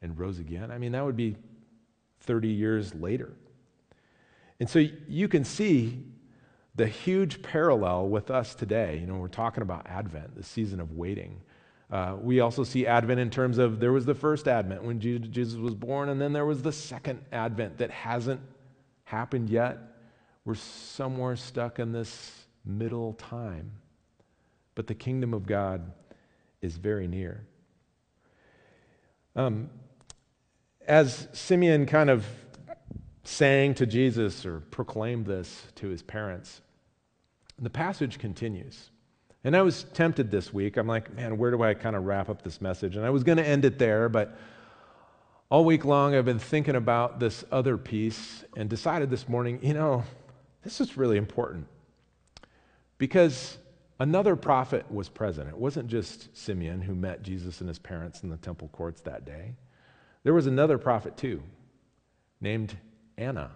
and 0.02 0.18
rose 0.18 0.38
again, 0.38 0.70
I 0.70 0.78
mean, 0.78 0.92
that 0.92 1.04
would 1.04 1.16
be 1.16 1.36
30 2.20 2.48
years 2.48 2.94
later. 2.94 3.32
And 4.60 4.68
so 4.68 4.78
you 5.08 5.28
can 5.28 5.44
see 5.44 6.02
the 6.74 6.86
huge 6.86 7.42
parallel 7.42 8.08
with 8.08 8.30
us 8.30 8.54
today. 8.54 8.98
You 8.98 9.06
know, 9.06 9.16
we're 9.16 9.28
talking 9.28 9.62
about 9.62 9.86
Advent, 9.86 10.36
the 10.36 10.42
season 10.42 10.80
of 10.80 10.92
waiting. 10.92 11.40
Uh, 11.90 12.16
we 12.20 12.40
also 12.40 12.64
see 12.64 12.86
Advent 12.86 13.20
in 13.20 13.30
terms 13.30 13.58
of 13.58 13.78
there 13.78 13.92
was 13.92 14.04
the 14.04 14.14
first 14.14 14.48
Advent 14.48 14.82
when 14.82 14.98
Jesus 15.00 15.54
was 15.54 15.74
born, 15.74 16.08
and 16.08 16.20
then 16.20 16.32
there 16.32 16.46
was 16.46 16.62
the 16.62 16.72
second 16.72 17.24
Advent 17.30 17.78
that 17.78 17.90
hasn't 17.90 18.40
happened 19.04 19.48
yet. 19.48 19.78
We're 20.44 20.54
somewhere 20.56 21.36
stuck 21.36 21.78
in 21.78 21.92
this 21.92 22.46
middle 22.64 23.12
time. 23.14 23.72
But 24.74 24.88
the 24.88 24.94
kingdom 24.94 25.32
of 25.32 25.46
God 25.46 25.92
is 26.60 26.76
very 26.76 27.06
near. 27.06 27.46
Um, 29.34 29.70
as 30.86 31.28
Simeon 31.32 31.86
kind 31.86 32.10
of 32.10 32.26
sang 33.24 33.74
to 33.74 33.86
Jesus 33.86 34.44
or 34.44 34.60
proclaimed 34.60 35.26
this 35.26 35.66
to 35.76 35.88
his 35.88 36.02
parents, 36.02 36.60
the 37.58 37.70
passage 37.70 38.18
continues. 38.18 38.90
And 39.46 39.56
I 39.56 39.62
was 39.62 39.84
tempted 39.94 40.28
this 40.28 40.52
week. 40.52 40.76
I'm 40.76 40.88
like, 40.88 41.14
man, 41.14 41.38
where 41.38 41.52
do 41.52 41.62
I 41.62 41.72
kind 41.72 41.94
of 41.94 42.04
wrap 42.04 42.28
up 42.28 42.42
this 42.42 42.60
message? 42.60 42.96
And 42.96 43.06
I 43.06 43.10
was 43.10 43.22
going 43.22 43.38
to 43.38 43.46
end 43.46 43.64
it 43.64 43.78
there, 43.78 44.08
but 44.08 44.36
all 45.50 45.64
week 45.64 45.84
long 45.84 46.16
I've 46.16 46.24
been 46.24 46.40
thinking 46.40 46.74
about 46.74 47.20
this 47.20 47.44
other 47.52 47.78
piece 47.78 48.44
and 48.56 48.68
decided 48.68 49.08
this 49.08 49.28
morning, 49.28 49.60
you 49.62 49.72
know, 49.72 50.02
this 50.64 50.80
is 50.80 50.96
really 50.96 51.16
important 51.16 51.68
because 52.98 53.56
another 54.00 54.34
prophet 54.34 54.84
was 54.90 55.08
present. 55.08 55.48
It 55.48 55.56
wasn't 55.56 55.86
just 55.86 56.36
Simeon 56.36 56.80
who 56.80 56.96
met 56.96 57.22
Jesus 57.22 57.60
and 57.60 57.68
his 57.68 57.78
parents 57.78 58.24
in 58.24 58.30
the 58.30 58.38
temple 58.38 58.66
courts 58.72 59.00
that 59.02 59.24
day. 59.24 59.54
There 60.24 60.34
was 60.34 60.48
another 60.48 60.76
prophet 60.76 61.16
too, 61.16 61.40
named 62.40 62.76
Anna. 63.16 63.52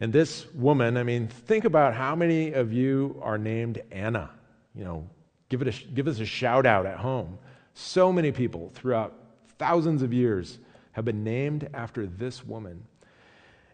And 0.00 0.12
this 0.12 0.52
woman, 0.52 0.96
I 0.96 1.04
mean, 1.04 1.28
think 1.28 1.64
about 1.64 1.94
how 1.94 2.16
many 2.16 2.54
of 2.54 2.72
you 2.72 3.20
are 3.22 3.38
named 3.38 3.80
Anna. 3.92 4.30
You 4.74 4.84
know, 4.84 5.08
give, 5.48 5.62
it 5.62 5.68
a, 5.68 5.86
give 5.88 6.08
us 6.08 6.20
a 6.20 6.26
shout 6.26 6.66
out 6.66 6.86
at 6.86 6.98
home. 6.98 7.38
So 7.74 8.12
many 8.12 8.32
people 8.32 8.70
throughout 8.74 9.14
thousands 9.58 10.02
of 10.02 10.12
years 10.12 10.58
have 10.92 11.04
been 11.04 11.24
named 11.24 11.68
after 11.74 12.06
this 12.06 12.44
woman. 12.44 12.84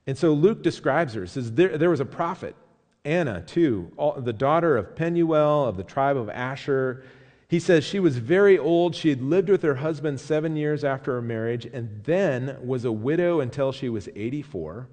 And 0.06 0.16
so 0.16 0.32
Luke 0.32 0.62
describes 0.62 1.14
her, 1.14 1.26
says 1.26 1.52
there, 1.52 1.76
there 1.76 1.90
was 1.90 2.00
a 2.00 2.06
prophet, 2.06 2.56
Anna, 3.04 3.42
too, 3.42 3.92
all, 3.96 4.20
the 4.20 4.32
daughter 4.32 4.76
of 4.76 4.96
Penuel 4.96 5.66
of 5.66 5.76
the 5.76 5.84
tribe 5.84 6.16
of 6.16 6.28
Asher. 6.28 7.04
He 7.48 7.58
says 7.58 7.84
she 7.84 8.00
was 8.00 8.16
very 8.18 8.58
old. 8.58 8.94
She 8.94 9.10
had 9.10 9.22
lived 9.22 9.48
with 9.48 9.62
her 9.62 9.76
husband 9.76 10.20
seven 10.20 10.56
years 10.56 10.84
after 10.84 11.12
her 11.14 11.22
marriage 11.22 11.66
and 11.66 12.02
then 12.04 12.56
was 12.62 12.84
a 12.84 12.92
widow 12.92 13.40
until 13.40 13.72
she 13.72 13.88
was 13.88 14.08
84. 14.14 14.88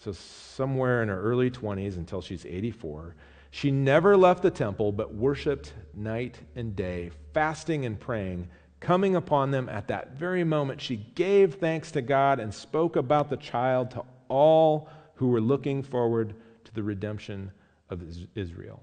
So, 0.00 0.12
somewhere 0.12 1.02
in 1.02 1.10
her 1.10 1.20
early 1.20 1.50
20s 1.50 1.96
until 1.96 2.22
she's 2.22 2.46
84. 2.46 3.14
She 3.50 3.70
never 3.70 4.16
left 4.16 4.42
the 4.42 4.50
temple, 4.50 4.92
but 4.92 5.14
worshiped 5.14 5.74
night 5.94 6.38
and 6.56 6.74
day, 6.74 7.10
fasting 7.34 7.84
and 7.84 8.00
praying. 8.00 8.48
Coming 8.80 9.14
upon 9.16 9.50
them 9.50 9.68
at 9.68 9.88
that 9.88 10.16
very 10.16 10.42
moment, 10.42 10.80
she 10.80 10.96
gave 10.96 11.56
thanks 11.56 11.90
to 11.92 12.00
God 12.00 12.40
and 12.40 12.54
spoke 12.54 12.96
about 12.96 13.28
the 13.28 13.36
child 13.36 13.90
to 13.90 14.04
all 14.28 14.88
who 15.16 15.28
were 15.28 15.40
looking 15.40 15.82
forward 15.82 16.34
to 16.64 16.72
the 16.72 16.82
redemption 16.82 17.52
of 17.90 18.02
Israel. 18.34 18.82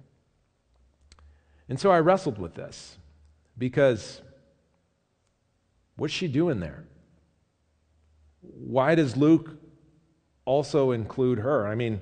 And 1.67 1.79
so 1.79 1.89
I 1.89 1.99
wrestled 1.99 2.37
with 2.37 2.53
this 2.53 2.95
because 3.57 4.21
what's 5.95 6.13
she 6.13 6.27
doing 6.27 6.59
there? 6.59 6.83
Why 8.41 8.93
does 8.93 9.17
Luke 9.17 9.57
also 10.47 10.91
include 10.91 11.39
her? 11.39 11.67
I 11.67 11.75
mean, 11.75 12.01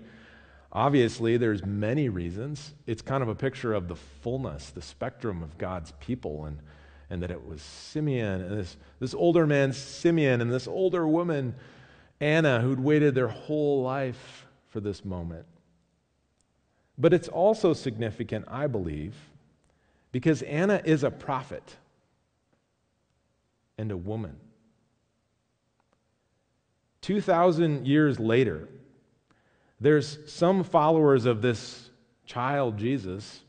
obviously 0.72 1.36
there's 1.36 1.66
many 1.66 2.08
reasons. 2.08 2.74
It's 2.88 3.02
kind 3.02 3.22
of 3.22 3.28
a 3.28 3.36
picture 3.36 3.74
of 3.74 3.90
the 3.90 3.96
fullness, 3.96 4.70
the 4.70 4.82
spectrum 4.82 5.44
of 5.44 5.58
God's 5.58 5.92
people 6.00 6.46
and 6.46 6.60
and 7.08 7.22
that 7.22 7.30
it 7.30 7.48
was 7.48 7.62
Simeon 7.62 8.42
and 8.42 8.60
this, 8.60 8.78
this 9.00 9.14
older 9.14 9.46
man 9.46 9.74
Simeon 9.74 10.42
and 10.42 10.52
this 10.52 10.68
older 10.68 11.08
woman 11.08 11.54
Anna, 12.20 12.62
who'd 12.62 12.80
waited 12.80 13.14
their 13.14 13.28
whole 13.28 13.84
life 13.84 14.48
for 14.70 14.80
this 14.80 15.04
moment. 15.04 15.46
But 16.98 17.14
it's 17.14 17.28
also 17.28 17.74
significant, 17.74 18.46
I 18.48 18.68
believe, 18.68 19.16
because 20.12 20.42
Anna 20.44 20.82
is 20.86 21.04
a 21.04 21.12
prophet 21.12 21.76
and 23.78 23.92
a 23.92 23.98
woman. 23.98 24.38
2,000 27.06 27.86
years 27.86 28.20
later, 28.20 28.68
there's 29.80 30.18
some 30.26 30.64
followers 30.64 31.28
of 31.28 31.40
this 31.40 31.92
child, 32.26 32.80
Jesus, 32.80 33.42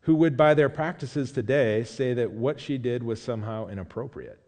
who 0.00 0.14
would, 0.14 0.38
by 0.38 0.54
their 0.54 0.70
practices 0.70 1.32
today, 1.32 1.84
say 1.84 2.14
that 2.14 2.30
what 2.30 2.58
she 2.58 2.78
did 2.78 3.02
was 3.02 3.20
somehow 3.20 3.68
inappropriate. 3.68 4.40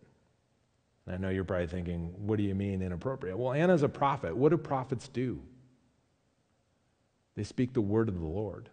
I 1.07 1.19
know 1.19 1.29
you're 1.29 1.45
probably 1.45 1.67
thinking, 1.67 2.15
what 2.17 2.39
do 2.39 2.45
you 2.45 2.55
mean 2.55 2.81
inappropriate? 2.81 3.37
Well, 3.37 3.53
Anna's 3.53 3.83
a 3.83 3.91
prophet. 3.91 4.35
What 4.35 4.49
do 4.49 4.57
prophets 4.57 5.07
do? 5.09 5.43
They 7.37 7.45
speak 7.45 7.75
the 7.75 7.83
word 7.83 8.09
of 8.09 8.19
the 8.19 8.25
Lord, 8.25 8.71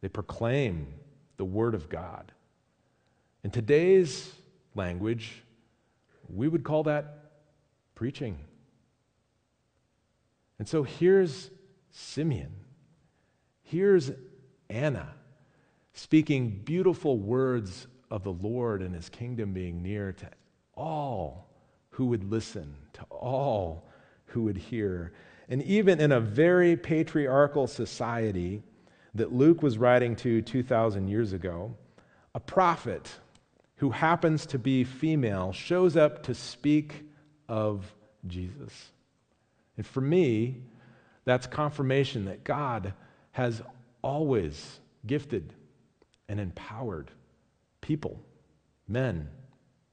they 0.00 0.08
proclaim 0.08 0.88
the 1.36 1.44
word 1.44 1.76
of 1.76 1.88
God. 1.88 2.32
In 3.44 3.52
today's 3.52 4.32
language, 4.74 5.44
we 6.28 6.48
would 6.48 6.64
call 6.64 6.82
that 6.82 7.21
preaching. 8.02 8.36
And 10.58 10.66
so 10.66 10.82
here's 10.82 11.52
Simeon. 11.92 12.52
Here's 13.62 14.10
Anna 14.68 15.14
speaking 15.92 16.62
beautiful 16.64 17.16
words 17.16 17.86
of 18.10 18.24
the 18.24 18.32
Lord 18.32 18.82
and 18.82 18.92
his 18.92 19.08
kingdom 19.08 19.52
being 19.52 19.84
near 19.84 20.12
to 20.14 20.28
all 20.74 21.48
who 21.90 22.06
would 22.06 22.28
listen, 22.28 22.74
to 22.94 23.04
all 23.08 23.88
who 24.24 24.42
would 24.42 24.56
hear. 24.56 25.12
And 25.48 25.62
even 25.62 26.00
in 26.00 26.10
a 26.10 26.18
very 26.18 26.76
patriarchal 26.76 27.68
society 27.68 28.64
that 29.14 29.32
Luke 29.32 29.62
was 29.62 29.78
writing 29.78 30.16
to 30.16 30.42
2,000 30.42 31.06
years 31.06 31.32
ago, 31.32 31.72
a 32.34 32.40
prophet 32.40 33.08
who 33.76 33.90
happens 33.90 34.44
to 34.46 34.58
be 34.58 34.82
female 34.82 35.52
shows 35.52 35.96
up 35.96 36.24
to 36.24 36.34
speak 36.34 37.04
of 37.52 37.84
Jesus. 38.26 38.92
And 39.76 39.86
for 39.86 40.00
me, 40.00 40.56
that's 41.26 41.46
confirmation 41.46 42.24
that 42.24 42.44
God 42.44 42.94
has 43.32 43.60
always 44.00 44.80
gifted 45.06 45.52
and 46.30 46.40
empowered 46.40 47.10
people, 47.82 48.18
men, 48.88 49.28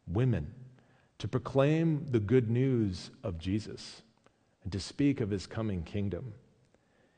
women, 0.08 0.54
to 1.17 1.28
proclaim 1.28 2.06
the 2.10 2.22
good 2.22 2.50
news 2.50 3.12
of 3.26 3.38
Jesus 3.38 4.04
and 4.63 4.72
to 4.72 4.80
speak 4.80 5.19
of 5.19 5.30
his 5.30 5.45
coming 5.45 5.84
kingdom. 5.84 6.34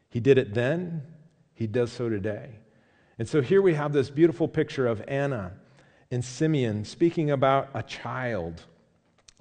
He 0.09 0.19
did 0.19 0.39
it 0.39 0.55
then, 0.55 1.03
he 1.53 1.67
does 1.67 1.91
so 1.91 2.09
today. 2.09 2.49
And 3.19 3.29
so 3.29 3.41
here 3.41 3.61
we 3.61 3.75
have 3.75 3.93
this 3.93 4.09
beautiful 4.09 4.47
picture 4.47 4.87
of 4.87 5.03
Anna 5.07 5.51
and 6.09 6.25
Simeon 6.25 6.83
speaking 6.83 7.29
about 7.29 7.69
a 7.75 7.83
child 7.83 8.65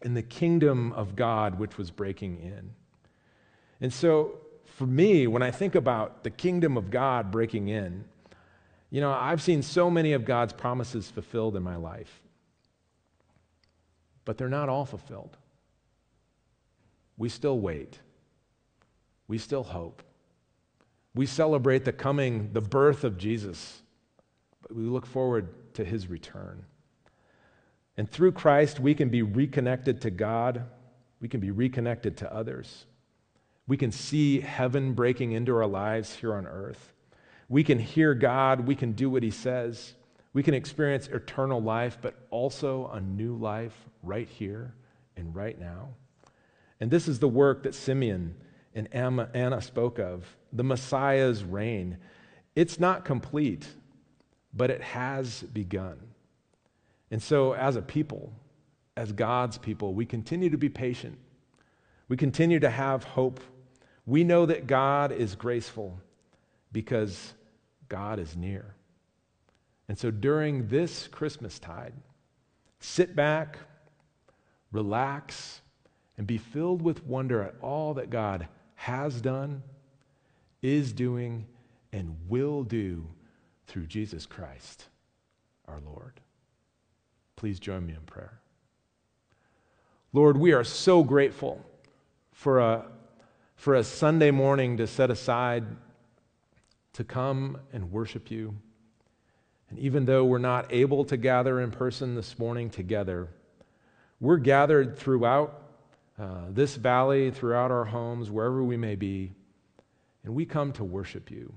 in 0.02 0.14
the 0.14 0.22
kingdom 0.22 0.92
of 0.92 1.16
God 1.16 1.58
which 1.58 1.76
was 1.76 1.90
breaking 1.90 2.40
in. 2.40 2.70
And 3.80 3.92
so 3.92 4.38
for 4.64 4.86
me, 4.86 5.26
when 5.26 5.42
I 5.42 5.50
think 5.50 5.74
about 5.74 6.24
the 6.24 6.30
kingdom 6.30 6.76
of 6.76 6.90
God 6.90 7.30
breaking 7.30 7.68
in, 7.68 8.04
you 8.90 9.00
know, 9.00 9.12
I've 9.12 9.42
seen 9.42 9.62
so 9.62 9.90
many 9.90 10.12
of 10.12 10.24
God's 10.24 10.52
promises 10.52 11.10
fulfilled 11.10 11.56
in 11.56 11.62
my 11.62 11.76
life, 11.76 12.20
but 14.24 14.36
they're 14.36 14.48
not 14.48 14.68
all 14.68 14.84
fulfilled. 14.84 15.36
We 17.16 17.28
still 17.28 17.58
wait. 17.58 17.98
We 19.28 19.38
still 19.38 19.62
hope. 19.62 20.02
We 21.14 21.26
celebrate 21.26 21.84
the 21.84 21.92
coming, 21.92 22.50
the 22.52 22.60
birth 22.60 23.04
of 23.04 23.18
Jesus, 23.18 23.82
but 24.62 24.74
we 24.74 24.84
look 24.84 25.06
forward 25.06 25.74
to 25.74 25.84
his 25.84 26.08
return. 26.08 26.64
And 28.00 28.10
through 28.10 28.32
Christ, 28.32 28.80
we 28.80 28.94
can 28.94 29.10
be 29.10 29.20
reconnected 29.20 30.00
to 30.00 30.10
God, 30.10 30.64
we 31.20 31.28
can 31.28 31.38
be 31.38 31.50
reconnected 31.50 32.16
to 32.16 32.34
others. 32.34 32.86
We 33.66 33.76
can 33.76 33.92
see 33.92 34.40
heaven 34.40 34.94
breaking 34.94 35.32
into 35.32 35.54
our 35.54 35.66
lives 35.66 36.14
here 36.14 36.34
on 36.34 36.46
earth. 36.46 36.94
We 37.50 37.62
can 37.62 37.78
hear 37.78 38.14
God, 38.14 38.66
we 38.66 38.74
can 38.74 38.92
do 38.92 39.10
what 39.10 39.22
he 39.22 39.30
says. 39.30 39.92
We 40.32 40.42
can 40.42 40.54
experience 40.54 41.08
eternal 41.08 41.60
life, 41.60 41.98
but 42.00 42.14
also 42.30 42.88
a 42.90 43.02
new 43.02 43.36
life 43.36 43.76
right 44.02 44.30
here 44.30 44.72
and 45.18 45.36
right 45.36 45.60
now. 45.60 45.90
And 46.80 46.90
this 46.90 47.06
is 47.06 47.18
the 47.18 47.28
work 47.28 47.64
that 47.64 47.74
Simeon 47.74 48.34
and 48.74 48.88
Anna 48.94 49.60
spoke 49.60 49.98
of 49.98 50.24
the 50.54 50.64
Messiah's 50.64 51.44
reign. 51.44 51.98
It's 52.56 52.80
not 52.80 53.04
complete, 53.04 53.66
but 54.54 54.70
it 54.70 54.80
has 54.80 55.42
begun. 55.42 55.98
And 57.10 57.22
so, 57.22 57.54
as 57.54 57.76
a 57.76 57.82
people, 57.82 58.32
as 58.96 59.12
God's 59.12 59.58
people, 59.58 59.94
we 59.94 60.06
continue 60.06 60.50
to 60.50 60.58
be 60.58 60.68
patient. 60.68 61.18
We 62.08 62.16
continue 62.16 62.60
to 62.60 62.70
have 62.70 63.04
hope. 63.04 63.40
We 64.06 64.24
know 64.24 64.46
that 64.46 64.66
God 64.66 65.12
is 65.12 65.34
graceful 65.34 65.98
because 66.72 67.34
God 67.88 68.18
is 68.18 68.36
near. 68.36 68.74
And 69.88 69.98
so, 69.98 70.10
during 70.10 70.68
this 70.68 71.08
Christmas 71.08 71.58
tide, 71.58 71.94
sit 72.78 73.16
back, 73.16 73.58
relax, 74.70 75.60
and 76.16 76.26
be 76.26 76.38
filled 76.38 76.82
with 76.82 77.04
wonder 77.06 77.42
at 77.42 77.54
all 77.60 77.94
that 77.94 78.10
God 78.10 78.46
has 78.74 79.20
done, 79.20 79.62
is 80.62 80.92
doing, 80.92 81.46
and 81.92 82.16
will 82.28 82.62
do 82.62 83.06
through 83.66 83.86
Jesus 83.86 84.26
Christ, 84.26 84.86
our 85.66 85.80
Lord. 85.80 86.20
Please 87.40 87.58
join 87.58 87.86
me 87.86 87.94
in 87.94 88.02
prayer. 88.02 88.38
Lord, 90.12 90.36
we 90.36 90.52
are 90.52 90.62
so 90.62 91.02
grateful 91.02 91.64
for 92.32 92.58
a, 92.58 92.84
for 93.56 93.76
a 93.76 93.82
Sunday 93.82 94.30
morning 94.30 94.76
to 94.76 94.86
set 94.86 95.10
aside 95.10 95.64
to 96.92 97.02
come 97.02 97.56
and 97.72 97.90
worship 97.90 98.30
you. 98.30 98.54
And 99.70 99.78
even 99.78 100.04
though 100.04 100.26
we're 100.26 100.36
not 100.36 100.70
able 100.70 101.02
to 101.06 101.16
gather 101.16 101.62
in 101.62 101.70
person 101.70 102.14
this 102.14 102.38
morning 102.38 102.68
together, 102.68 103.28
we're 104.20 104.36
gathered 104.36 104.98
throughout 104.98 105.62
uh, 106.18 106.44
this 106.50 106.76
valley, 106.76 107.30
throughout 107.30 107.70
our 107.70 107.86
homes, 107.86 108.30
wherever 108.30 108.62
we 108.62 108.76
may 108.76 108.96
be, 108.96 109.32
and 110.24 110.34
we 110.34 110.44
come 110.44 110.72
to 110.72 110.84
worship 110.84 111.30
you. 111.30 111.54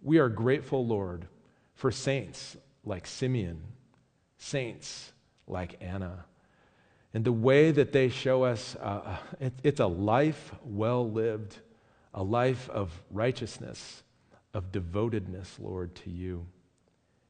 We 0.00 0.18
are 0.18 0.28
grateful, 0.28 0.86
Lord, 0.86 1.26
for 1.74 1.90
saints 1.90 2.56
like 2.84 3.08
Simeon, 3.08 3.60
saints 4.38 5.12
like 5.46 5.76
Anna, 5.80 6.24
and 7.14 7.24
the 7.24 7.32
way 7.32 7.70
that 7.70 7.92
they 7.92 8.08
show 8.08 8.44
us 8.44 8.76
uh, 8.76 9.02
uh, 9.04 9.16
it, 9.40 9.52
it's 9.62 9.80
a 9.80 9.86
life 9.86 10.52
well 10.64 11.10
lived, 11.10 11.56
a 12.12 12.22
life 12.22 12.68
of 12.70 12.90
righteousness, 13.10 14.02
of 14.52 14.72
devotedness, 14.72 15.58
Lord, 15.58 15.94
to 15.96 16.10
you, 16.10 16.46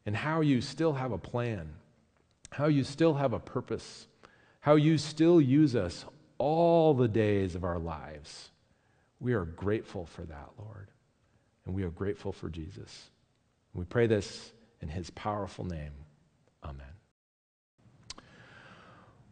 and 0.05 0.17
how 0.17 0.41
you 0.41 0.61
still 0.61 0.93
have 0.95 1.13
a 1.13 1.19
plan, 1.19 1.69
how 2.51 2.67
you 2.67 2.85
still 2.85 3.15
have 3.15 3.33
a 3.33 3.39
purpose, 3.39 4.07
how 4.61 4.77
you 4.77 4.99
still 4.99 5.41
use 5.41 5.77
us 5.77 6.05
all 6.39 6.95
the 6.95 7.09
days 7.09 7.55
of 7.55 7.65
our 7.65 7.79
lives. 7.79 8.51
We 9.21 9.35
are 9.35 9.45
grateful 9.45 10.07
for 10.07 10.23
that, 10.23 10.51
Lord. 10.59 10.89
And 11.65 11.75
we 11.75 11.83
are 11.83 11.91
grateful 11.91 12.33
for 12.33 12.49
Jesus. 12.49 13.11
We 13.75 13.85
pray 13.85 14.07
this 14.07 14.53
in 14.81 14.89
his 14.89 15.11
powerful 15.11 15.65
name. 15.65 15.93
Amen. 16.65 16.96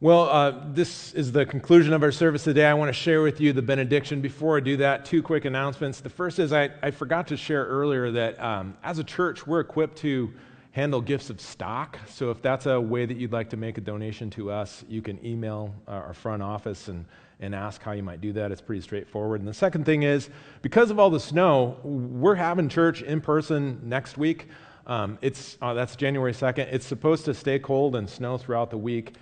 Well, 0.00 0.28
uh, 0.28 0.54
this 0.72 1.14
is 1.14 1.30
the 1.30 1.46
conclusion 1.46 1.92
of 1.92 2.02
our 2.02 2.10
service 2.10 2.42
today. 2.42 2.66
I 2.66 2.74
want 2.74 2.88
to 2.88 2.92
share 2.92 3.22
with 3.22 3.40
you 3.40 3.52
the 3.52 3.62
benediction. 3.62 4.20
Before 4.20 4.56
I 4.56 4.60
do 4.60 4.76
that, 4.78 5.04
two 5.04 5.22
quick 5.22 5.44
announcements. 5.44 6.00
The 6.00 6.10
first 6.10 6.40
is 6.40 6.52
I, 6.52 6.70
I 6.82 6.90
forgot 6.90 7.28
to 7.28 7.36
share 7.36 7.64
earlier 7.64 8.10
that 8.10 8.42
um, 8.42 8.76
as 8.82 8.98
a 8.98 9.04
church, 9.04 9.46
we're 9.46 9.60
equipped 9.60 9.96
to 9.98 10.34
handle 10.72 11.00
gifts 11.00 11.30
of 11.30 11.40
stock. 11.40 11.96
So 12.08 12.32
if 12.32 12.42
that's 12.42 12.66
a 12.66 12.78
way 12.80 13.06
that 13.06 13.16
you'd 13.16 13.32
like 13.32 13.48
to 13.50 13.56
make 13.56 13.78
a 13.78 13.80
donation 13.80 14.30
to 14.30 14.50
us, 14.50 14.84
you 14.88 15.00
can 15.00 15.24
email 15.24 15.72
our 15.86 16.12
front 16.12 16.42
office 16.42 16.88
and, 16.88 17.06
and 17.38 17.54
ask 17.54 17.80
how 17.80 17.92
you 17.92 18.02
might 18.02 18.20
do 18.20 18.32
that. 18.32 18.50
It's 18.50 18.60
pretty 18.60 18.82
straightforward. 18.82 19.40
And 19.40 19.48
the 19.48 19.54
second 19.54 19.86
thing 19.86 20.02
is, 20.02 20.28
because 20.60 20.90
of 20.90 20.98
all 20.98 21.08
the 21.08 21.20
snow, 21.20 21.78
we're 21.84 22.34
having 22.34 22.68
church 22.68 23.02
in 23.02 23.20
person 23.20 23.80
next 23.84 24.18
week. 24.18 24.48
Um, 24.88 25.18
it's, 25.22 25.56
uh, 25.62 25.72
that's 25.72 25.94
January 25.94 26.32
2nd. 26.32 26.66
It's 26.72 26.84
supposed 26.84 27.24
to 27.26 27.32
stay 27.32 27.60
cold 27.60 27.94
and 27.94 28.10
snow 28.10 28.36
throughout 28.36 28.70
the 28.70 28.78
week. 28.78 29.14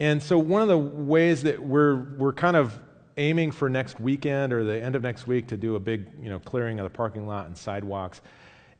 And 0.00 0.22
so 0.22 0.38
one 0.38 0.62
of 0.62 0.68
the 0.68 0.78
ways 0.78 1.42
that 1.42 1.60
we're, 1.60 1.96
we're 2.16 2.32
kind 2.32 2.56
of 2.56 2.78
aiming 3.16 3.50
for 3.50 3.68
next 3.68 3.98
weekend 3.98 4.52
or 4.52 4.62
the 4.62 4.80
end 4.80 4.94
of 4.94 5.02
next 5.02 5.26
week 5.26 5.48
to 5.48 5.56
do 5.56 5.74
a 5.74 5.80
big 5.80 6.06
you 6.22 6.28
know, 6.28 6.38
clearing 6.38 6.78
of 6.78 6.84
the 6.84 6.96
parking 6.96 7.26
lot 7.26 7.46
and 7.46 7.56
sidewalks 7.56 8.20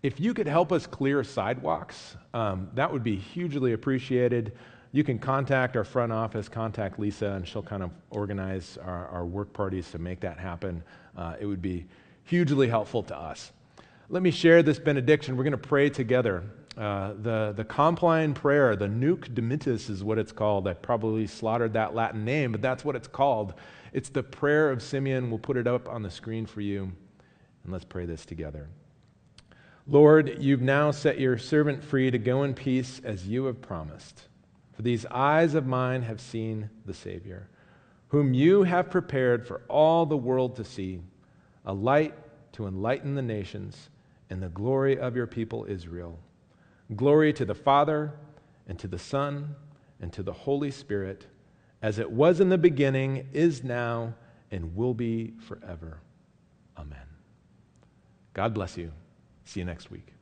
if 0.02 0.20
you 0.20 0.33
could 0.33 0.46
help 0.46 0.70
us 0.72 0.87
clear 0.87 1.24
sidewalks, 1.24 2.16
um, 2.33 2.68
that 2.74 2.92
would 2.92 3.02
be 3.02 3.16
hugely 3.16 3.72
appreciated. 3.72 4.52
You 4.92 5.04
can 5.04 5.18
contact 5.18 5.76
our 5.76 5.85
front 5.85 6.12
office, 6.12 6.48
contact 6.48 6.98
Lisa, 6.98 7.33
and 7.33 7.46
she'll 7.46 7.62
kind 7.62 7.83
of 7.83 7.90
organize 8.11 8.78
our, 8.83 9.09
our 9.09 9.26
work 9.26 9.52
parties 9.52 9.90
to 9.90 9.98
make 9.98 10.20
that 10.20 10.38
happen. 10.38 10.83
Uh, 11.16 11.35
it 11.40 11.46
would 11.46 11.61
be 11.61 11.87
hugely 12.24 12.68
helpful 12.68 13.02
to 13.04 13.16
us. 13.16 13.52
Let 14.09 14.22
me 14.22 14.31
share 14.31 14.62
this 14.62 14.78
benediction. 14.78 15.37
We're 15.37 15.44
going 15.44 15.52
to 15.52 15.59
pray 15.59 15.90
together. 15.90 16.44
Uh, 16.78 17.12
the, 17.22 17.52
the 17.56 17.64
Compline 17.64 18.32
prayer, 18.34 18.76
the 18.76 18.86
Nunc 18.86 19.34
Dimittis 19.34 19.90
is 19.90 20.04
what 20.04 20.16
it's 20.16 20.30
called. 20.30 20.68
I 20.68 20.74
probably 20.74 21.26
slaughtered 21.26 21.72
that 21.72 21.92
Latin 21.92 22.24
name, 22.24 22.52
but 22.52 22.62
that's 22.62 22.84
what 22.84 22.94
it's 22.94 23.08
called. 23.08 23.54
It's 23.92 24.10
the 24.10 24.22
prayer 24.22 24.70
of 24.70 24.80
Simeon. 24.80 25.28
We'll 25.28 25.40
put 25.40 25.56
it 25.56 25.66
up 25.66 25.88
on 25.88 26.02
the 26.02 26.10
screen 26.10 26.46
for 26.46 26.60
you. 26.60 26.92
And 27.64 27.72
let's 27.72 27.84
pray 27.84 28.06
this 28.06 28.24
together. 28.24 28.68
Lord, 29.88 30.36
you've 30.38 30.62
now 30.62 30.92
set 30.92 31.18
your 31.18 31.36
servant 31.36 31.82
free 31.82 32.12
to 32.12 32.18
go 32.18 32.44
in 32.44 32.54
peace 32.54 33.00
as 33.02 33.26
you 33.26 33.46
have 33.46 33.60
promised. 33.60 34.28
For 34.74 34.82
these 34.82 35.04
eyes 35.06 35.54
of 35.54 35.66
mine 35.66 36.02
have 36.02 36.20
seen 36.20 36.70
the 36.86 36.94
Savior, 36.94 37.48
whom 38.06 38.34
you 38.34 38.62
have 38.62 38.88
prepared 38.88 39.44
for 39.44 39.62
all 39.68 40.06
the 40.06 40.16
world 40.16 40.54
to 40.54 40.64
see, 40.64 41.00
a 41.66 41.72
light 41.72 42.14
to 42.52 42.68
enlighten 42.68 43.16
the 43.16 43.22
nations 43.22 43.88
and 44.30 44.40
the 44.40 44.48
glory 44.50 44.96
of 44.96 45.16
your 45.16 45.26
people 45.26 45.66
Israel. 45.68 46.20
Glory 46.94 47.33
to 47.35 47.44
the 47.44 47.55
Father, 47.55 48.12
and 48.66 48.79
to 48.79 48.88
the 48.88 48.98
Son, 48.98 49.55
and 50.01 50.12
to 50.12 50.22
the 50.22 50.33
Holy 50.33 50.70
Spirit, 50.70 51.27
as 51.83 51.98
it 51.98 52.11
was 52.11 52.40
in 52.40 52.48
the 52.48 52.59
beginning, 52.59 53.29
is 53.33 53.62
now, 53.62 54.14
and 54.51 54.74
will 54.74 54.94
be 54.94 55.35
forever. 55.46 56.01
Amen. 56.77 56.98
God 58.35 58.55
bless 58.55 58.77
you. 58.77 58.92
See 59.44 59.61
you 59.61 59.66
next 59.66 59.90
week. 59.90 60.12